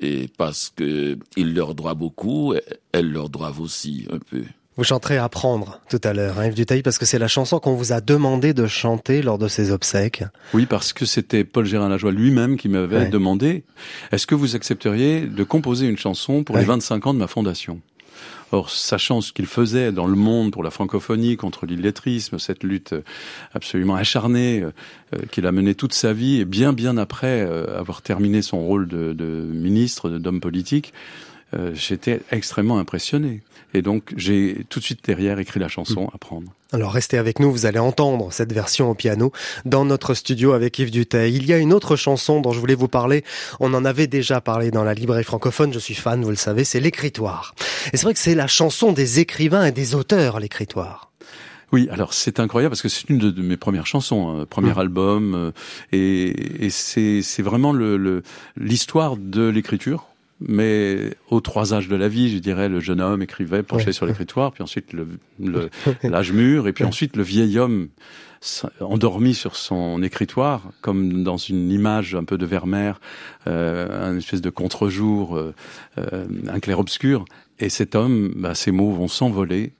[0.00, 2.54] Et parce que il leur doit beaucoup,
[2.92, 4.42] elles leur doivent aussi un peu.
[4.76, 7.74] Vous chanterez Apprendre tout à l'heure, hein, Yves Dutaille, parce que c'est la chanson qu'on
[7.74, 10.24] vous a demandé de chanter lors de ces obsèques.
[10.54, 13.08] Oui, parce que c'était Paul Gérard Lajoie lui-même qui m'avait ouais.
[13.08, 13.64] demandé
[14.12, 16.62] est-ce que vous accepteriez de composer une chanson pour ouais.
[16.62, 17.82] les 25 ans de ma fondation?
[18.52, 22.94] Or, sachant ce qu'il faisait dans le monde pour la francophonie contre l'illettrisme, cette lutte
[23.54, 24.70] absolument acharnée euh,
[25.30, 28.88] qu'il a menée toute sa vie, et bien bien après euh, avoir terminé son rôle
[28.88, 30.92] de, de ministre, d'homme politique,
[31.54, 33.42] euh, j'étais extrêmement impressionné.
[33.74, 36.52] Et donc, j'ai tout de suite derrière écrit la chanson à prendre.
[36.72, 39.32] Alors restez avec nous, vous allez entendre cette version au piano
[39.64, 41.34] dans notre studio avec Yves Duteil.
[41.36, 43.24] Il y a une autre chanson dont je voulais vous parler,
[43.60, 46.64] on en avait déjà parlé dans la librairie francophone, je suis fan, vous le savez,
[46.64, 47.54] c'est l'écritoire.
[47.92, 51.10] Et c'est vrai que c'est la chanson des écrivains et des auteurs, l'écritoire.
[51.72, 54.78] Oui, alors c'est incroyable parce que c'est une de, mes premières chansons, hein, premier mmh.
[54.78, 55.50] album, euh,
[55.92, 57.72] et, et c'est vraiment
[58.56, 60.06] l'histoire le, de l'écriture
[60.46, 63.92] mais aux trois âges de la vie, je dirais, le jeune homme écrivait, penché ouais,
[63.92, 64.92] sur l'écritoire, puis ensuite
[65.38, 67.88] l'âge le, mûr, et puis ensuite le vieil homme
[68.80, 73.00] endormi sur son écritoire, comme dans une image un peu de Vermeer,
[73.46, 75.54] euh, un espèce de contre-jour, euh,
[75.98, 77.24] euh, un clair-obscur.
[77.58, 79.72] Et cet homme, bah, ses mots vont s'envoler,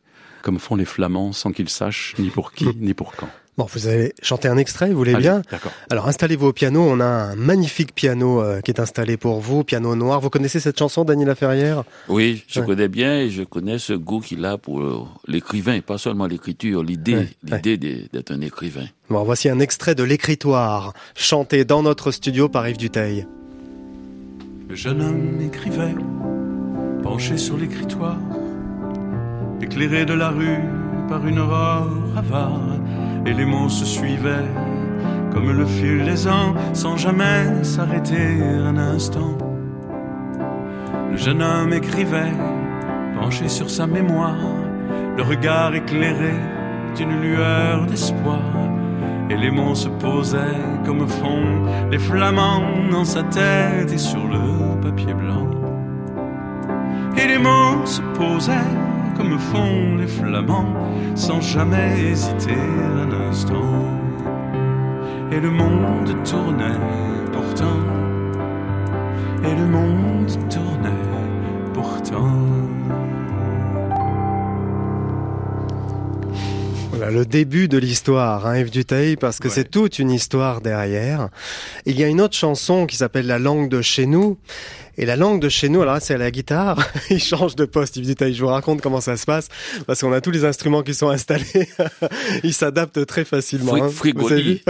[0.42, 3.30] comme font les flamands, sans qu'ils sachent ni pour qui, ni pour quand.
[3.62, 5.70] Bon, vous allez chanter un extrait, vous voulez Allez, bien D'accord.
[5.88, 9.62] Alors installez-vous au piano, on a un magnifique piano euh, qui est installé pour vous,
[9.62, 10.20] piano noir.
[10.20, 11.84] Vous connaissez cette chanson, Daniela Ferrière?
[12.08, 12.66] Oui, je Ouais.
[12.66, 16.82] connais bien et je connais ce goût qu'il a pour euh, l'écrivain, pas seulement l'écriture,
[16.82, 18.86] l'idée, Ouais, l'idée de- d'être un écrivain.
[19.10, 23.26] Bon, voici un extrait de l'écritoire, chanté dans notre studio par Yves Duteil.
[24.68, 25.94] Le jeune homme écrivait,
[27.04, 28.18] penché sur l'écritoire,
[29.60, 30.58] éclairé de la rue
[31.08, 32.60] par une aurore avare,
[33.26, 34.50] et les mots se suivaient
[35.32, 39.38] comme le fil des ans, sans jamais s'arrêter un instant.
[41.10, 42.32] Le jeune homme écrivait,
[43.18, 44.36] penché sur sa mémoire,
[45.16, 46.34] le regard éclairé
[46.96, 48.40] d'une lueur d'espoir.
[49.30, 51.44] Et les mots se posaient comme font
[51.90, 55.48] les flamands dans sa tête et sur le papier blanc.
[57.16, 58.76] Et les mots se posaient
[59.16, 60.74] comme font les flamands
[61.14, 63.72] sans jamais hésiter un instant.
[65.30, 66.80] Et le monde tournait
[67.32, 67.80] pourtant.
[69.44, 70.90] Et le monde tournait
[71.72, 72.30] pourtant.
[76.90, 81.30] Voilà le début de l'histoire, hein, Yves Duteil, parce que c'est toute une histoire derrière.
[81.86, 84.38] Il y a une autre chanson qui s'appelle La langue de chez nous.
[84.98, 86.78] Et la langue de chez nous, alors c'est à la guitare.
[87.10, 88.34] Il change de poste, Yves Duteil.
[88.34, 89.48] Je vous raconte comment ça se passe,
[89.86, 91.68] parce qu'on a tous les instruments qui sont installés.
[92.44, 93.74] Il s'adapte très facilement.
[93.76, 93.88] hein.
[94.14, 94.60] Vous avez vu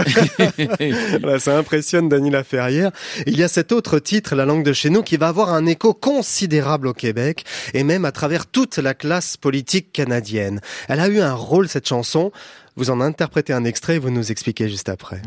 [1.21, 2.91] voilà, ça impressionne Dany Laferrière.
[3.27, 5.65] Il y a cet autre titre, La langue de chez nous, qui va avoir un
[5.65, 10.61] écho considérable au Québec et même à travers toute la classe politique canadienne.
[10.87, 12.31] Elle a eu un rôle, cette chanson.
[12.75, 15.21] Vous en interprétez un extrait et vous nous expliquez juste après.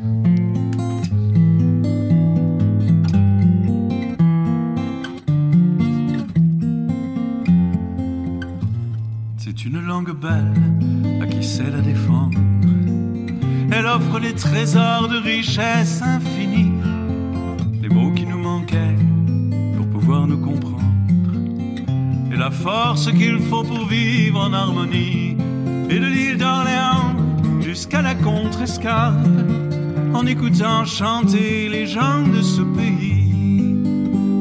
[9.48, 10.54] C'est une langue belle
[11.22, 12.36] à qui sait la défendre.
[13.70, 16.72] Elle offre les trésors de richesse infinie,
[17.80, 18.96] les mots qui nous manquaient
[19.76, 20.82] pour pouvoir nous comprendre,
[22.32, 25.36] et la force qu'il faut pour vivre en harmonie.
[25.90, 27.14] Et de l'île d'Orléans
[27.60, 29.28] jusqu'à la contrescarpe,
[30.12, 33.80] en écoutant chanter les gens de ce pays,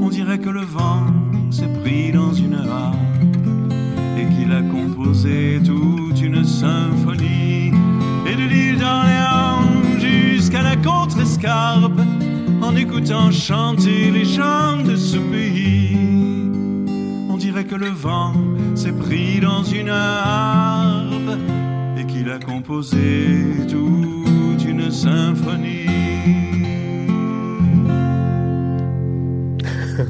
[0.02, 1.06] on dirait que le vent
[1.52, 3.14] s'est pris dans une harpe
[4.46, 7.72] qu'il a composé toute une symphonie.
[8.28, 12.00] Et de l'île d'Orléans jusqu'à la contrescarpe,
[12.62, 15.98] en écoutant chanter les gens de ce pays,
[17.30, 18.34] on dirait que le vent
[18.76, 21.40] s'est pris dans une harpe
[21.98, 26.55] et qu'il a composé toute une symphonie.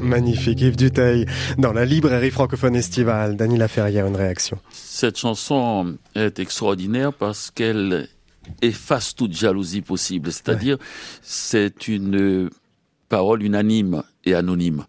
[0.06, 1.26] Magnifique, Yves Duteil,
[1.58, 3.36] dans la librairie francophone estivale.
[3.36, 4.58] Dany Laferrière, une réaction.
[4.70, 8.08] Cette chanson est extraordinaire parce qu'elle
[8.62, 10.32] efface toute jalousie possible.
[10.32, 10.78] C'est-à-dire,
[11.22, 12.50] c'est une
[13.08, 14.84] parole unanime et anonyme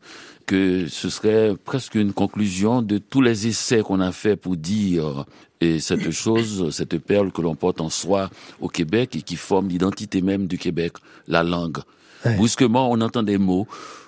[0.46, 5.26] que ce serait presque une conclusion de tous les essais qu'on a fait pour dire
[5.60, 8.30] et cette chose, cette perle que l'on porte en soi
[8.62, 10.94] au Québec et qui forme l'identité même du Québec,
[11.28, 11.80] la langue.
[12.38, 13.68] Brusquement, on entend des mots,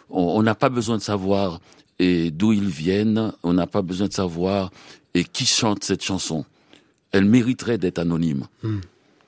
[0.09, 1.59] on n'a pas besoin de savoir
[1.99, 4.71] d'où ils viennent, on n'a pas besoin de savoir
[5.13, 6.45] et qui chante cette chanson.
[7.11, 8.47] Elle mériterait d'être anonyme.
[8.63, 8.79] Hmm.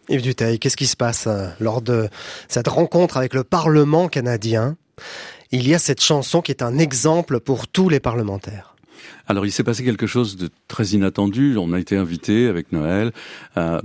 [0.10, 2.10] Yves Duteil, qu'est-ce qui se passe euh, lors de
[2.48, 4.76] cette rencontre avec le Parlement canadien?
[5.52, 8.76] Il y a cette chanson qui est un exemple pour tous les parlementaires.
[9.28, 11.58] Alors il s'est passé quelque chose de très inattendu.
[11.58, 13.12] On a été invité avec Noël
[13.56, 13.82] à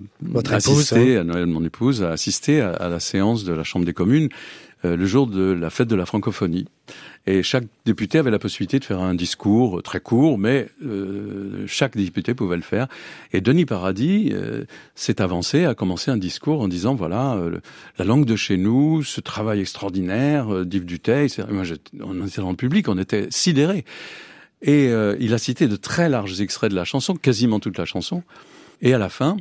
[0.50, 1.20] assister, hein.
[1.20, 4.28] à Noël mon épouse, à assister à, la séance de la Chambre des communes
[4.94, 6.66] le jour de la fête de la francophonie.
[7.28, 11.96] Et chaque député avait la possibilité de faire un discours très court, mais euh, chaque
[11.96, 12.86] député pouvait le faire.
[13.32, 17.58] Et Denis Paradis euh, s'est avancé, a commencé un discours en disant voilà euh,
[17.98, 21.28] la langue de chez nous, ce travail extraordinaire d'Yves Duteil.
[21.50, 21.64] Moi,
[22.00, 23.84] on était dans le public, on était sidérés.
[24.62, 24.86] Et
[25.20, 28.22] il a cité de très larges extraits de la chanson, quasiment toute la chanson.
[28.80, 29.36] Et à la fin,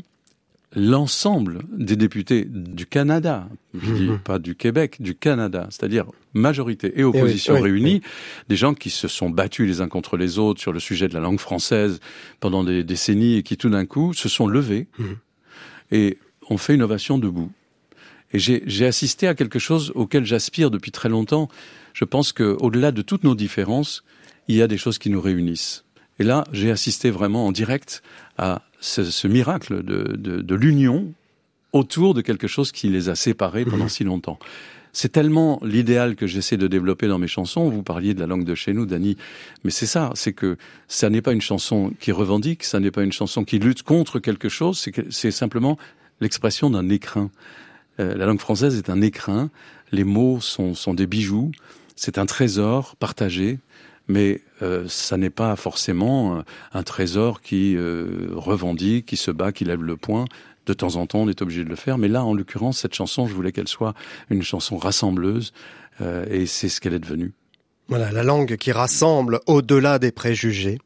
[0.75, 4.19] l'ensemble des députés du Canada, je dis mhm.
[4.19, 8.01] pas du Québec, du Canada, c'est-à-dire majorité et opposition réunies,
[8.49, 11.13] des gens qui se sont battus les uns contre les autres sur le sujet de
[11.13, 11.99] la langue française
[12.39, 15.17] pendant des décennies et qui tout d'un coup se sont levés mhm.
[15.91, 16.17] et
[16.49, 17.51] ont fait une ovation debout.
[18.33, 21.47] Et j'ai assisté à quelque chose auquel j'aspire depuis très longtemps.
[21.93, 24.03] Je pense qu'au-delà de toutes nos différences,
[24.49, 25.85] il y a des choses qui nous réunissent.
[26.19, 28.03] Et là, j'ai assisté vraiment en direct
[28.37, 31.11] à ce, miracle de, de, l'union
[31.73, 34.39] autour de quelque chose qui les a séparés pendant si longtemps.
[34.93, 37.69] C'est tellement l'idéal que j'essaie de développer dans mes chansons.
[37.69, 39.17] Vous parliez de la langue de chez nous, Dani,
[39.65, 43.03] mais c'est ça, c'est que ça n'est pas une chanson qui revendique, ça n'est pas
[43.03, 45.77] une chanson qui lutte contre quelque chose, c'est simplement
[46.21, 47.29] l'expression d'un écrin.
[47.99, 49.49] Euh, la langue française est un écrin,
[49.91, 51.51] les mots sont, sont des bijoux,
[51.97, 53.59] c'est un trésor partagé,
[54.07, 59.65] mais euh, ça n'est pas forcément un, trésor qui euh, revendique, qui se bat, qui
[59.65, 60.25] lève le poing.
[60.65, 61.97] De temps en temps, on est obligé de le faire.
[61.97, 63.93] Mais là, en l'occurrence, cette chanson, je voulais qu'elle soit
[64.29, 65.53] une chanson rassembleuse,
[66.01, 67.33] euh, et c'est ce qu'elle est devenue.
[67.87, 70.79] Voilà, la langue qui rassemble au-delà des préjugés.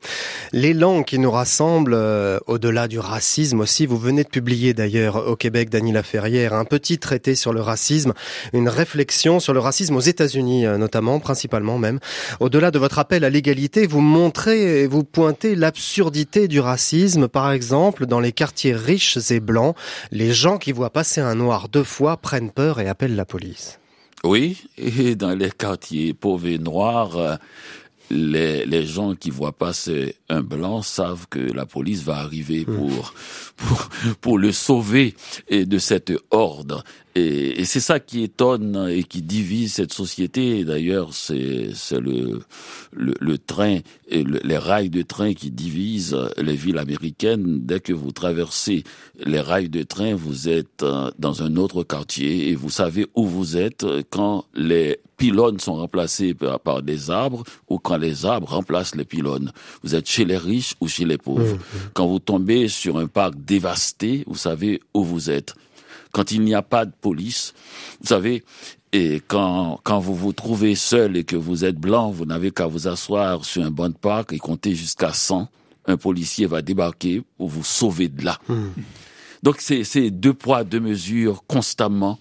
[0.52, 3.86] Les langues qui nous rassemblent euh, au-delà du racisme aussi.
[3.86, 8.14] Vous venez de publier d'ailleurs au Québec, Dany Laferrière, un petit traité sur le racisme,
[8.52, 12.00] une réflexion sur le racisme aux États-Unis euh, notamment, principalement même.
[12.42, 17.30] Au-delà de votre appel à l'égalité, vous montrez et vous pointez l'absurdité du racisme.
[17.30, 19.74] Par exemple, dans les quartiers riches et blancs,
[20.12, 23.80] les gens qui voient passer un noir deux fois prennent peur et appellent la police.
[24.23, 27.39] Oui, et dans les quartiers pauvres et noirs,
[28.10, 32.75] les, les gens qui voient passer un blanc savent que la police va arriver hmm.
[32.75, 33.13] pour,
[33.55, 33.89] pour,
[34.21, 35.15] pour le sauver
[35.47, 36.84] et de cette horde.
[37.15, 40.63] Et, et c'est ça qui étonne et qui divise cette société.
[40.63, 42.41] D'ailleurs, c'est le,
[42.91, 47.60] le, le, train et les rails de train qui divisent les villes américaines.
[47.62, 48.84] Dès que vous traversez
[49.26, 53.26] les rails de train, vous êtes euh, dans un autre quartier et vous savez où
[53.26, 58.50] vous êtes quand les pylônes sont remplacés par, par des arbres ou quand les arbres
[58.50, 59.52] remplacent les pylônes.
[59.84, 61.56] Vous êtes chez les riches ou chez les pauvres.
[61.56, 61.89] Mmh, mmh.
[61.93, 65.56] Quand vous tombez sur un parc dévasté, vous savez où vous êtes.
[66.12, 67.54] Quand il n'y a pas de police,
[68.02, 68.44] vous savez,
[68.92, 72.66] et quand, quand vous vous trouvez seul et que vous êtes blanc, vous n'avez qu'à
[72.66, 75.48] vous asseoir sur un banc de parc et compter jusqu'à 100.
[75.86, 78.40] Un policier va débarquer pour vous sauver de là.
[78.48, 78.66] Mmh.
[79.43, 82.19] Donc c'est deux poids, deux mesures constamment.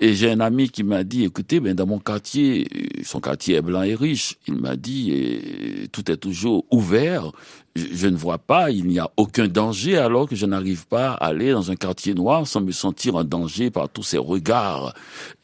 [0.00, 2.66] Et j'ai un ami qui m'a dit, écoutez, ben dans mon quartier,
[3.04, 4.36] son quartier est blanc et riche.
[4.46, 7.32] Il m'a dit, tout est toujours ouvert.
[7.76, 11.26] Je, ne vois pas, il n'y a aucun danger alors que je n'arrive pas à
[11.26, 14.94] aller dans un quartier noir sans me sentir en danger par tous ces regards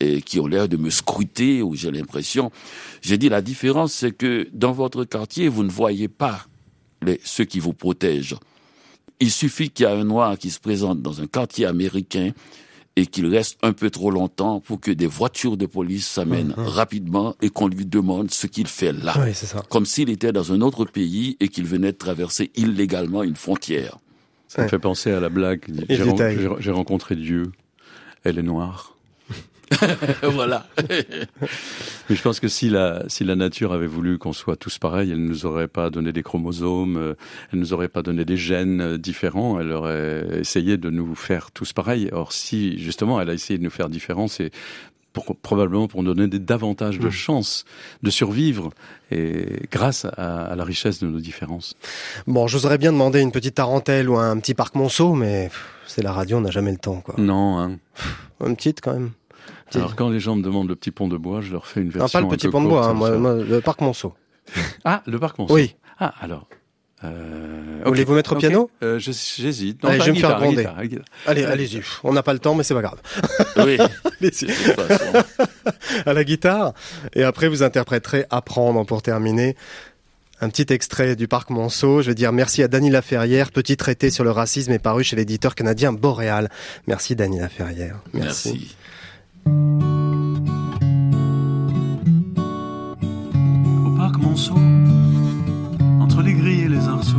[0.01, 2.51] et qui ont l'air de me scruter ou j'ai l'impression.
[3.03, 6.47] J'ai dit la différence c'est que dans votre quartier vous ne voyez pas
[7.03, 8.37] les, ceux qui vous protègent.
[9.21, 12.33] Il suffit qu'il y ait un noir qui se présente dans un quartier américain
[12.97, 16.65] et qu'il reste un peu trop longtemps pour que des voitures de police s'amènent mhm.
[16.65, 19.15] rapidement et qu'on lui demande ce qu'il fait là.
[19.69, 23.99] Comme s'il était dans un autre pays et qu'il venait de traverser illégalement une frontière.
[24.49, 25.65] Ça me fait penser à la blague.
[25.89, 27.51] J'ai rencontré Dieu.
[28.23, 28.94] Elle est noire.
[30.23, 30.67] voilà.
[32.09, 35.11] Mais je pense que si la, si la nature avait voulu qu'on soit tous pareils,
[35.11, 37.15] elle nous aurait pas donné des chromosomes, euh,
[37.53, 41.51] elle nous aurait pas donné des gènes euh, différents, elle aurait essayé de nous faire
[41.51, 42.09] tous pareils.
[42.13, 44.51] Or, si justement elle a essayé de nous faire différents, c'est
[45.15, 47.13] pour, probablement pour nous donner des, davantage de Mm.
[47.13, 47.65] chances
[48.03, 48.71] de survivre
[49.11, 51.75] et grâce à, à la richesse de nos différences.
[52.27, 55.51] Bon, aurais bien demandé une petite tarentelle ou un petit parc Monceau, mais
[55.87, 57.15] c'est la radio, on n'a jamais le temps, quoi.
[57.17, 57.79] Non, hein.
[58.45, 59.13] Une petite quand même.
[59.75, 61.91] Alors quand les gens me demandent le petit pont de bois, je leur fais une
[61.91, 64.15] version Non, pas le petit pont de bois, hein, moi, moi, le parc Monceau.
[64.85, 65.55] Ah, le parc Monceau.
[65.55, 65.75] Oui.
[65.99, 66.47] Ah, alors.
[67.03, 67.83] Euh.
[67.85, 68.71] Voulez-vous mettre au piano?
[68.83, 69.85] Euh, J'hésite.
[69.85, 70.57] Allez, je vais me faire gronder.
[70.63, 71.05] guitare, guitare.
[71.27, 71.83] Allez, allez-y.
[72.03, 73.01] On n'a pas le temps, mais c'est pas grave.
[73.57, 73.79] Oui.
[74.21, 74.49] Allez-y.
[76.07, 76.73] À la guitare.
[77.15, 79.57] Et après, vous interpréterez Apprendre pour terminer.
[80.41, 82.03] Un petit extrait du Parc Monceau.
[82.03, 83.53] Je vais dire merci à Dany Laferrière.
[83.53, 86.51] Petit traité sur le racisme est paru chez l'éditeur canadien Boréal.
[86.87, 88.01] Merci Dany Laferrière.
[88.13, 88.75] Merci.
[93.87, 94.55] Au parc Monceau,
[96.01, 97.17] entre les grilles et les arceaux,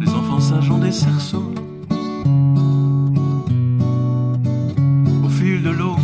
[0.00, 1.52] les enfants sages ont des cerceaux.
[5.24, 5.96] Au fil de l'eau,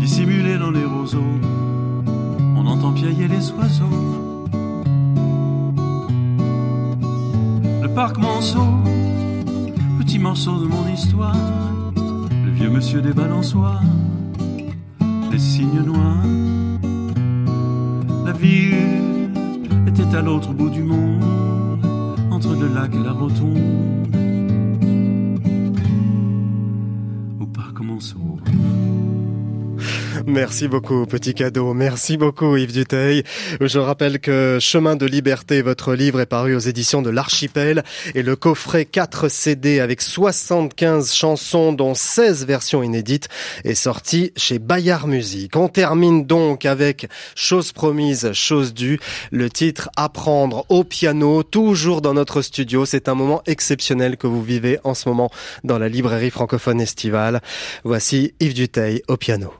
[0.00, 1.38] dissimulés dans les roseaux,
[2.56, 3.84] on entend piailler les oiseaux.
[7.82, 8.66] Le parc Monceau,
[9.98, 11.36] petit morceau de mon histoire,
[12.54, 13.82] vieux monsieur des balançoires,
[15.32, 16.24] les cygnes noirs.
[18.24, 19.30] La ville
[19.88, 21.84] était à l'autre bout du monde,
[22.30, 23.93] entre le lac et la rotonde.
[30.26, 31.74] Merci beaucoup, petit cadeau.
[31.74, 33.24] Merci beaucoup, Yves Duteil.
[33.60, 38.22] Je rappelle que Chemin de liberté, votre livre est paru aux éditions de l'Archipel et
[38.22, 43.28] le coffret 4 CD avec 75 chansons dont 16 versions inédites
[43.64, 45.56] est sorti chez Bayard Musique.
[45.56, 49.00] On termine donc avec Chose promise, chose due,
[49.30, 52.86] le titre Apprendre au piano, toujours dans notre studio.
[52.86, 55.30] C'est un moment exceptionnel que vous vivez en ce moment
[55.64, 57.42] dans la librairie francophone estivale.
[57.84, 59.54] Voici Yves Duteil au piano.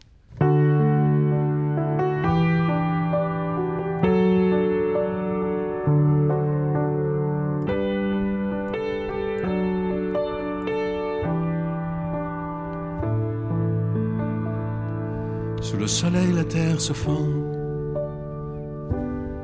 [15.85, 17.26] Le soleil, la terre se fend.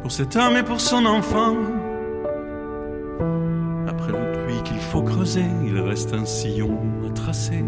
[0.01, 1.55] Pour cet homme et pour son enfant.
[3.86, 7.62] Après le puits qu'il faut creuser, il reste un sillon à tracer.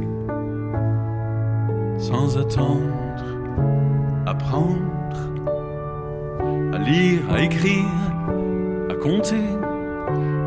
[1.99, 2.95] Sans attendre,
[4.25, 5.19] apprendre
[6.73, 7.95] à lire, à écrire,
[8.89, 9.45] à compter,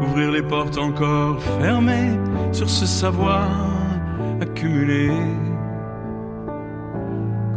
[0.01, 2.17] ouvrir les portes encore fermées
[2.51, 3.51] sur ce savoir
[4.41, 5.11] accumulé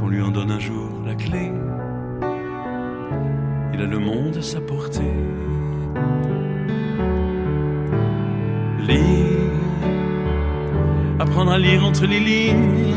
[0.09, 1.53] qu'on lui en donne un jour la clé.
[3.75, 5.03] Il a le monde à sa portée.
[8.81, 9.53] Lire,
[11.19, 12.95] apprendre à lire entre les lignes,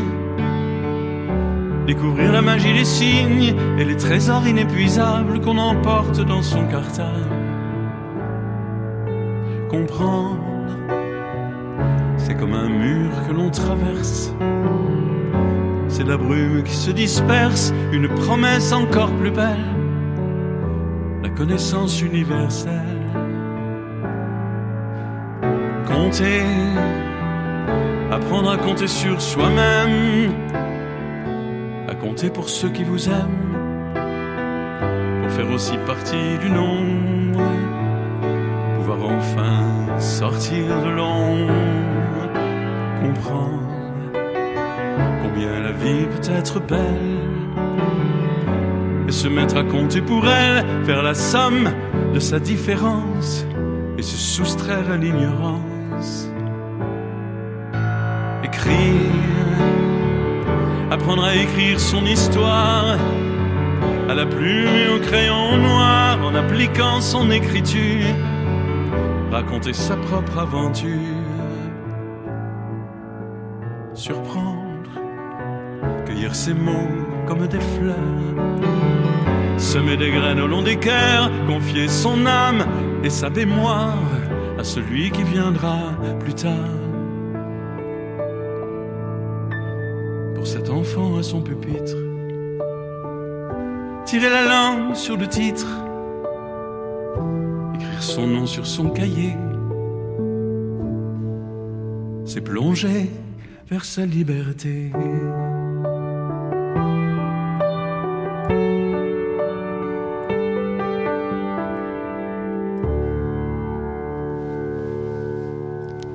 [1.86, 7.28] découvrir la magie des signes et les trésors inépuisables qu'on emporte dans son cartable.
[9.68, 10.38] Comprendre,
[12.16, 14.32] c'est comme un mur que l'on traverse.
[15.92, 19.66] C'est la brume qui se disperse, une promesse encore plus belle,
[21.22, 22.72] la connaissance universelle.
[25.86, 26.44] Compter,
[28.10, 30.32] apprendre à compter sur soi-même,
[31.86, 33.52] à compter pour ceux qui vous aiment,
[35.20, 37.42] pour faire aussi partie du nombre,
[38.76, 41.52] pouvoir enfin sortir de l'ombre,
[43.02, 43.61] comprendre
[45.22, 47.22] combien la vie peut être belle
[49.08, 51.70] et se mettre à compter pour elle, faire la somme
[52.14, 53.46] de sa différence
[53.98, 56.28] et se soustraire à l'ignorance.
[58.44, 59.00] Écrire,
[60.90, 62.98] apprendre à écrire son histoire
[64.08, 68.14] à la plume et au crayon noir en appliquant son écriture,
[69.30, 71.11] raconter sa propre aventure,
[76.32, 76.88] ses mots
[77.26, 77.96] comme des fleurs,
[79.58, 82.64] semer des graines au long des cœurs, confier son âme
[83.04, 83.98] et sa mémoire
[84.58, 85.78] à celui qui viendra
[86.20, 86.52] plus tard.
[90.34, 91.96] Pour cet enfant à son pupitre,
[94.04, 95.66] tirer la langue sur le titre,
[97.74, 99.36] écrire son nom sur son cahier,
[102.24, 103.10] c'est plonger
[103.70, 104.90] vers sa liberté.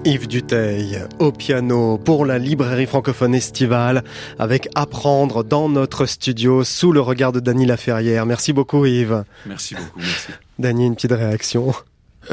[0.07, 4.05] Yves Duteil au piano pour la librairie francophone estivale
[4.39, 8.25] avec Apprendre dans notre studio sous le regard de Dany Laferrière.
[8.25, 9.25] Merci beaucoup Yves.
[9.45, 10.31] Merci beaucoup, merci.
[10.59, 11.73] Dany, une petite réaction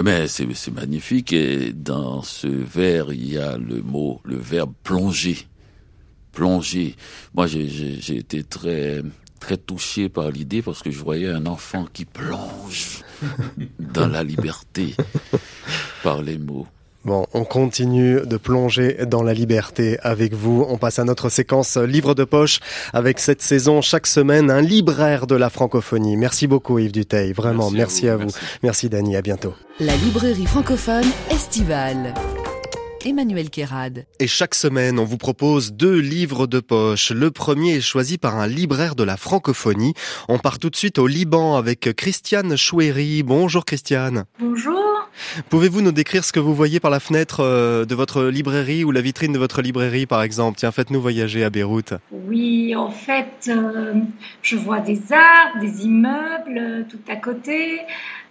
[0.04, 4.36] mais eh ben, c'est magnifique et dans ce vers il y a le mot, le
[4.36, 5.48] verbe plonger,
[6.30, 6.94] plonger.
[7.34, 9.02] Moi j'ai été très
[9.40, 13.02] très touché par l'idée parce que je voyais un enfant qui plonge
[13.80, 14.94] dans la liberté
[16.04, 16.68] par les mots.
[17.04, 20.64] Bon, on continue de plonger dans la liberté avec vous.
[20.68, 22.60] On passe à notre séquence livre de poche
[22.92, 26.16] avec cette saison chaque semaine un libraire de la francophonie.
[26.16, 28.24] Merci beaucoup Yves Duteil, vraiment merci, à vous.
[28.24, 28.38] Merci.
[28.62, 29.54] merci Dany, à bientôt.
[29.80, 32.14] La librairie francophone estivale.
[33.04, 34.06] Emmanuel Kérad.
[34.18, 37.10] Et chaque semaine, on vous propose deux livres de poche.
[37.10, 39.94] Le premier est choisi par un libraire de la francophonie.
[40.28, 43.22] On part tout de suite au Liban avec Christiane Chouéry.
[43.22, 44.24] Bonjour Christiane.
[44.38, 44.80] Bonjour.
[45.48, 48.90] Pouvez-vous nous décrire ce que vous voyez par la fenêtre euh, de votre librairie ou
[48.90, 50.58] la vitrine de votre librairie par exemple?
[50.58, 51.94] Tiens, faites-nous voyager à Beyrouth.
[52.10, 53.94] Oui, en fait, euh,
[54.42, 57.80] je vois des arbres, des immeubles euh, tout à côté.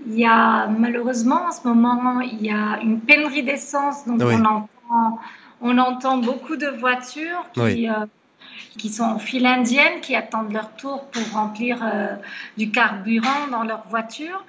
[0.06, 4.45] Il y a malheureusement en ce moment, il y a une pénurie d'essence, donc on,
[4.45, 5.20] entend,
[5.62, 8.06] on entend beaucoup de voitures qui, euh,
[8.78, 12.16] qui sont en file indienne, qui attendent leur tour pour remplir euh,
[12.58, 14.43] du carburant dans leur voiture.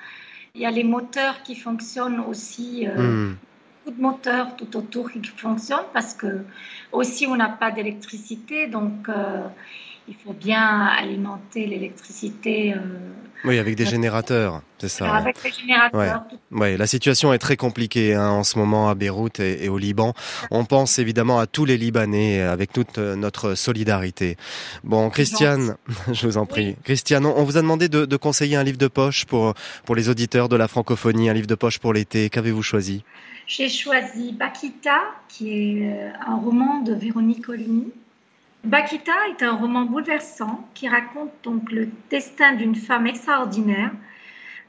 [0.55, 2.87] Il y a les moteurs qui fonctionnent aussi.
[2.87, 3.33] Euh.
[3.85, 6.43] Beaucoup de moteurs tout autour qui fonctionnent parce que
[6.91, 9.09] aussi on n'a pas d'électricité, donc
[10.09, 12.75] il faut bien alimenter l'électricité.
[12.75, 12.79] Euh,
[13.45, 15.15] oui, avec des générateurs, c'est ça.
[15.15, 16.25] Avec des générateurs.
[16.51, 16.77] Ouais.
[16.77, 20.15] la situation est très compliquée hein, en ce moment à Beyrouth et, au Liban.
[20.51, 24.37] On pense évidemment à tous les Libanais avec toute notre solidarité.
[24.83, 25.77] Bon, Christiane,
[26.13, 26.77] je vous en prie.
[26.85, 30.09] Christiane, on vous a demandé de, de, conseiller un livre de poche pour, pour les
[30.09, 32.31] auditeurs de la francophonie, un livre de poche pour l'été.
[32.31, 33.05] Qu'avez-vous choisi?
[33.47, 37.93] J'ai choisi Bakita, qui est euh, un roman de Véronique Coligny
[38.65, 43.91] Bakita est un roman bouleversant qui raconte donc le destin d'une femme extraordinaire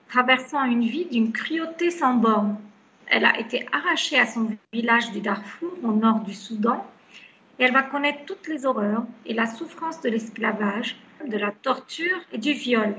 [0.10, 2.58] traversant une vie d'une cruauté sans borne.
[3.08, 6.86] Elle a été arrachée à son village du Darfour au nord du Soudan
[7.58, 12.18] et elle va connaître toutes les horreurs et la souffrance de l'esclavage, de la torture
[12.34, 12.96] et du viol.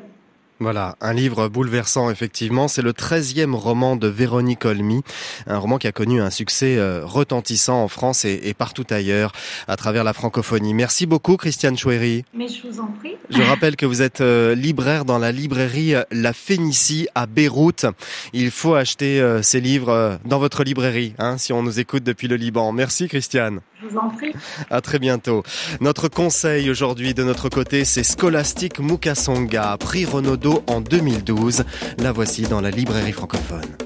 [0.58, 2.66] Voilà, un livre bouleversant effectivement.
[2.66, 5.02] C'est le treizième roman de Véronique Olmy,
[5.46, 9.32] un roman qui a connu un succès euh, retentissant en France et, partout ailleurs
[9.68, 10.72] à travers la francophonie.
[10.72, 12.24] Merci beaucoup Christiane Chouéry.
[12.32, 13.16] Mais je vous en prie.
[13.28, 17.84] Je rappelle que vous êtes euh, libraire dans la librairie euh, La Phénicie à Beyrouth.
[18.32, 22.36] Il faut acheter ces livres dans votre librairie, hein, si on nous écoute depuis le
[22.36, 22.72] Liban.
[22.72, 23.60] Merci Christiane.
[23.82, 24.32] Je vous en prie.
[24.70, 25.42] À très bientôt.
[25.80, 30.04] Notre conseil aujourd'hui de notre côté, c'est Scholastic Mukasonga, prix
[30.46, 31.64] En 2012.
[31.98, 33.76] La voici dans la librairie francophone.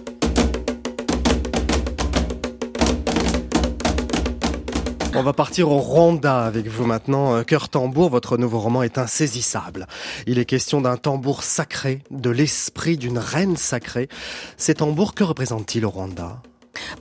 [5.16, 7.34] On va partir au Rwanda avec vous maintenant.
[7.34, 9.86] Euh, Cœur tambour, votre nouveau roman est insaisissable.
[10.26, 14.08] Il est question d'un tambour sacré, de l'esprit d'une reine sacrée.
[14.56, 16.42] Ces tambours, que représentent-ils au Rwanda?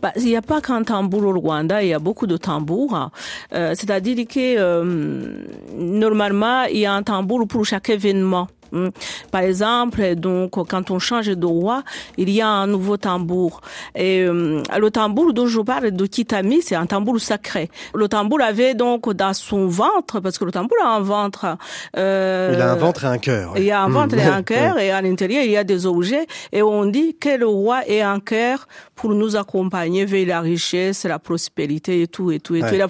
[0.02, 3.12] Bah, il n'y a pas qu'un tambour au Rwanda, il y a beaucoup de tambours.
[3.54, 5.46] Euh, C'est-à-dire que euh,
[5.78, 8.48] normalement, il y a un tambour pour chaque événement.
[8.72, 8.90] Hmm.
[9.32, 11.84] Par exemple, donc quand on change de roi,
[12.18, 13.62] il y a un nouveau tambour.
[13.96, 17.70] Et euh, le tambour dont je parle de Kitami, c'est un tambour sacré.
[17.94, 21.58] Le tambour avait donc dans son ventre, parce que le tambour a un ventre.
[21.98, 23.54] Euh, il a un ventre et un cœur.
[23.58, 25.86] Il y a un ventre et un cœur, et à l'intérieur il y a des
[25.86, 26.28] objets.
[26.52, 28.68] Et on dit que le roi est un cœur
[29.00, 32.76] pour nous accompagner vers la richesse, la prospérité et tout et tout et tout.
[32.76, 32.88] La,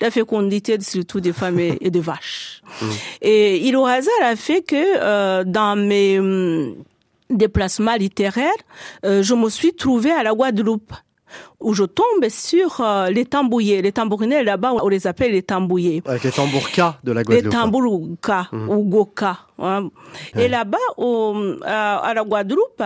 [0.00, 2.62] la fécondité surtout des femmes et des vaches.
[2.80, 2.90] Hmm.
[3.20, 6.76] Et il au hasard a fait que euh, dans mes hum,
[7.30, 8.62] déplacements littéraires,
[9.04, 10.92] euh, je me suis trouvée à la Guadeloupe
[11.60, 13.82] où je tombe sur euh, les tambouillés.
[13.82, 16.02] Les tambourinets, là-bas, on les appelle les tambouillés.
[16.06, 17.52] Avec les tambourkas de la Guadeloupe.
[17.52, 18.68] Les tambourkas mmh.
[18.68, 19.38] ou goka.
[19.58, 19.90] Hein.
[20.36, 20.78] Et là-bas,
[21.64, 22.82] à la Guadeloupe,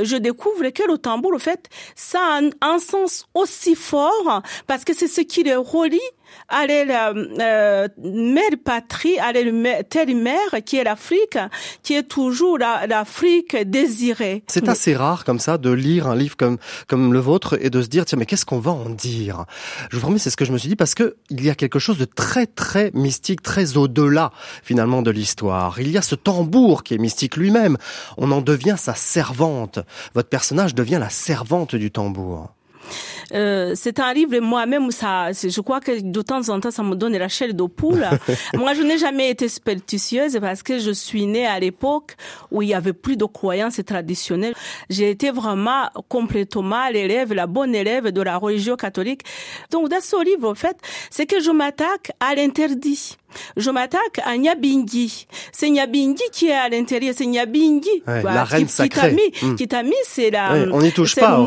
[0.00, 4.84] je découvre que le tambour, en fait, ça a un, un sens aussi fort parce
[4.84, 6.00] que c'est ce qui les relie
[6.48, 11.38] allez la euh, mère patrie, allez le telle mère qui est l'Afrique,
[11.82, 14.42] qui est toujours l'Afrique désirée.
[14.46, 17.82] C'est assez rare comme ça de lire un livre comme comme le vôtre et de
[17.82, 19.44] se dire tiens mais qu'est-ce qu'on va en dire?
[19.90, 21.54] Je vous promets c'est ce que je me suis dit parce que il y a
[21.54, 25.80] quelque chose de très très mystique, très au-delà finalement de l'histoire.
[25.80, 27.76] Il y a ce tambour qui est mystique lui-même.
[28.16, 29.78] On en devient sa servante.
[30.14, 32.52] Votre personnage devient la servante du tambour.
[33.32, 36.94] Euh, c'est un livre, moi-même, ça, je crois que de temps en temps, ça me
[36.94, 38.06] donne la chair de poule.
[38.54, 42.16] moi, je n'ai jamais été superstitieuse parce que je suis née à l'époque
[42.50, 44.54] où il y avait plus de croyances traditionnelles.
[44.88, 49.22] J'ai été vraiment complètement l'élève, la bonne élève de la religion catholique.
[49.70, 50.76] Donc, dans ce livre, en fait,
[51.10, 53.16] c'est que je m'attaque à l'interdit
[53.56, 55.26] je m'attaque à Nyabingi.
[55.52, 58.02] C'est Nyabingi qui est à l'intérieur, c'est Nyabingi.
[58.06, 59.16] Ouais, la reine qui, sacrée.
[59.56, 60.52] Qui t'a mis, c'est la.
[60.52, 61.46] Ouais, on n'y touche pas.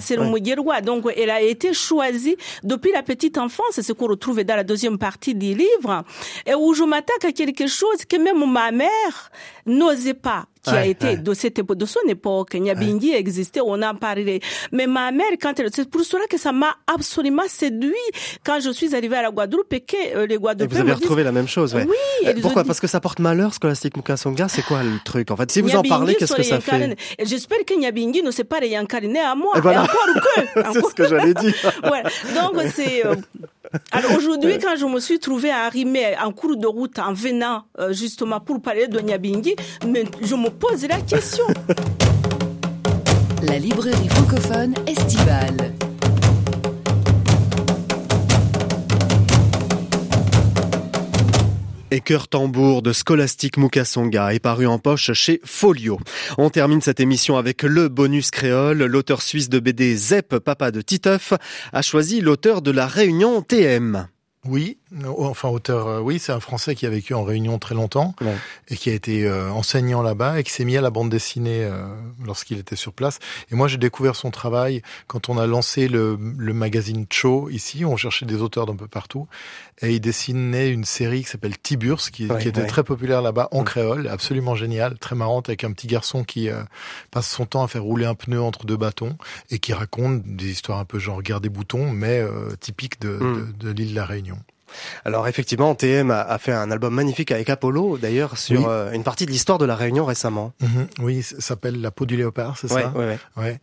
[0.00, 0.80] C'est le Muguerwa.
[0.80, 3.66] Donc, elle a été choisie depuis la petite enfance.
[3.72, 6.04] C'est ce qu'on retrouve dans la deuxième partie du livre.
[6.46, 9.30] Et où je m'attaque à quelque chose que même ma mère
[9.66, 12.54] n'osait pas qui a été de cette de son époque.
[12.54, 14.40] Nyabingi existait, on en parlait.
[14.72, 17.92] Mais ma mère, quand elle, c'est pour cela que ça m'a absolument séduit
[18.44, 20.82] quand je suis arrivée à la Guadeloupe et que euh, les Guadeloupéens.
[20.82, 21.86] Vous avez retrouvé la même chose, ouais.
[21.88, 22.28] Oui.
[22.28, 22.64] Euh, pourquoi?
[22.64, 24.48] Parce que ça porte malheur, Scholastique Mukasonga.
[24.48, 26.96] C'est quoi le truc En fait, si vous en parlez, qu'est-ce que ça fait?
[27.22, 29.52] J'espère que Nyabingi ne s'est pas réincarné à moi.
[29.56, 29.80] Et voilà.
[29.80, 30.72] Et encore que.
[30.72, 31.54] c'est ce que j'allais dire.
[31.84, 32.02] ouais.
[32.34, 33.06] Donc c'est.
[33.06, 33.16] Euh,
[33.92, 37.64] alors aujourd'hui, quand je me suis trouvée à arrimer en cours de route en venant
[37.78, 39.56] euh, justement pour parler de Nyabingi,
[39.86, 41.44] mais je me pose la question.
[43.42, 45.56] La librairie francophone estivale.
[51.90, 55.98] Et Cœur Tambour de Scholastique Mukasonga est paru en poche chez Folio.
[56.36, 58.84] On termine cette émission avec le bonus créole.
[58.84, 61.32] L'auteur suisse de BD Zep, papa de Titeuf,
[61.72, 64.06] a choisi l'auteur de la Réunion TM.
[64.44, 64.76] Oui,
[65.18, 68.34] enfin auteur, euh, oui, c'est un Français qui a vécu en Réunion très longtemps ouais.
[68.68, 71.64] et qui a été euh, enseignant là-bas et qui s'est mis à la bande dessinée
[71.64, 71.86] euh,
[72.24, 73.18] lorsqu'il était sur place.
[73.50, 77.84] Et moi, j'ai découvert son travail quand on a lancé le, le magazine Cho ici.
[77.84, 79.28] On cherchait des auteurs d'un peu partout
[79.80, 82.66] et il dessinait une série qui s'appelle Tiburce, qui, Ouais, qui était ouais.
[82.66, 86.62] très populaire là-bas en créole, absolument génial, très marrante, avec un petit garçon qui euh,
[87.10, 89.16] passe son temps à faire rouler un pneu entre deux bâtons
[89.50, 93.08] et qui raconte des histoires un peu genre guerre des boutons, mais euh, typiques de,
[93.18, 93.52] Mm.
[93.58, 94.38] de, de l'île de la Réunion.
[95.04, 98.66] Alors effectivement, TM a, a fait un album magnifique avec Apollo, d'ailleurs, sur Oui.
[98.68, 100.52] euh, une partie de l'histoire de la Réunion récemment.
[100.60, 100.86] Mhm.
[101.00, 103.18] Oui, ça s'appelle La peau du léopard, c'est Ouais, ça ouais, ouais.
[103.36, 103.60] Ouais.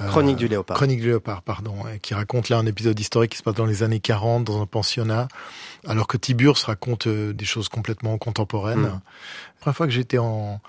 [0.00, 0.76] Euh, Chronique du léopard.
[0.76, 3.82] Chronique du léopard, pardon, qui raconte là un épisode historique qui se passe dans les
[3.82, 5.26] années 40 dans un pensionnat,
[5.86, 8.80] alors que Tiburce raconte euh, des choses complètement contemporaines.
[8.80, 8.84] Mm.
[9.00, 10.60] La première fois que j'étais en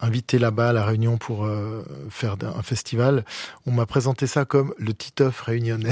[0.00, 3.24] invité là-bas à la Réunion pour euh, faire un festival,
[3.66, 5.90] on m'a présenté ça comme le Titeuf réunionnais.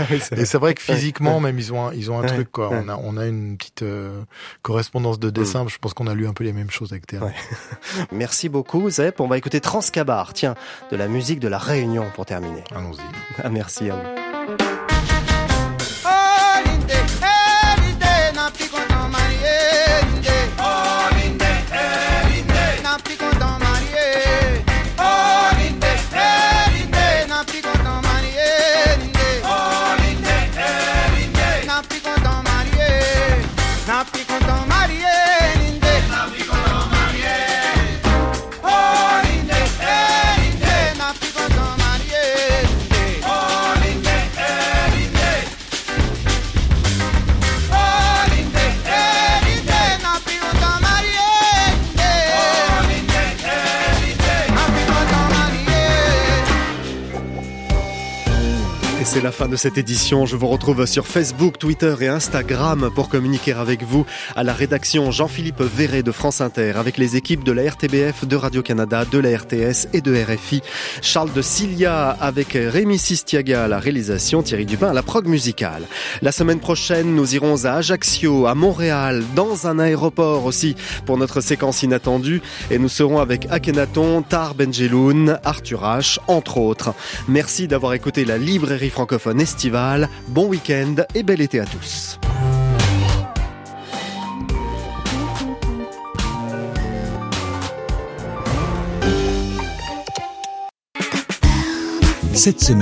[0.36, 2.70] Et c'est vrai que physiquement, même ils ont un, ils ont un truc quoi.
[2.72, 4.22] On a on a une petite euh,
[4.62, 5.66] correspondance de dessin.
[5.68, 7.24] Je pense qu'on a lu un peu les mêmes choses avec Théa.
[7.24, 7.34] Ouais.
[8.12, 9.20] Merci beaucoup, Zep.
[9.20, 10.54] On va écouter Transcabar, tiens,
[10.90, 12.64] de la musique de la Réunion pour terminer.
[12.74, 13.00] Allons-y.
[13.42, 14.17] Ah, merci à
[59.28, 60.24] la fin de cette édition.
[60.24, 65.10] Je vous retrouve sur Facebook, Twitter et Instagram pour communiquer avec vous à la rédaction
[65.10, 69.36] Jean-Philippe Verret de France Inter avec les équipes de la RTBF, de Radio-Canada, de la
[69.36, 70.62] RTS et de RFI.
[71.02, 75.82] Charles de Cilia avec Rémi Sistiaga à la réalisation, Thierry Dupin à la prog musicale.
[76.22, 80.74] La semaine prochaine, nous irons à Ajaccio, à Montréal, dans un aéroport aussi
[81.04, 86.94] pour notre séquence inattendue et nous serons avec Akhenaton, Tar Benjeloun, Arthur H, entre autres.
[87.28, 88.88] Merci d'avoir écouté la librairie
[89.18, 90.08] francophone estivale.
[90.28, 92.18] Bon week-end et bel été à tous.
[102.34, 102.76] Cette semaine.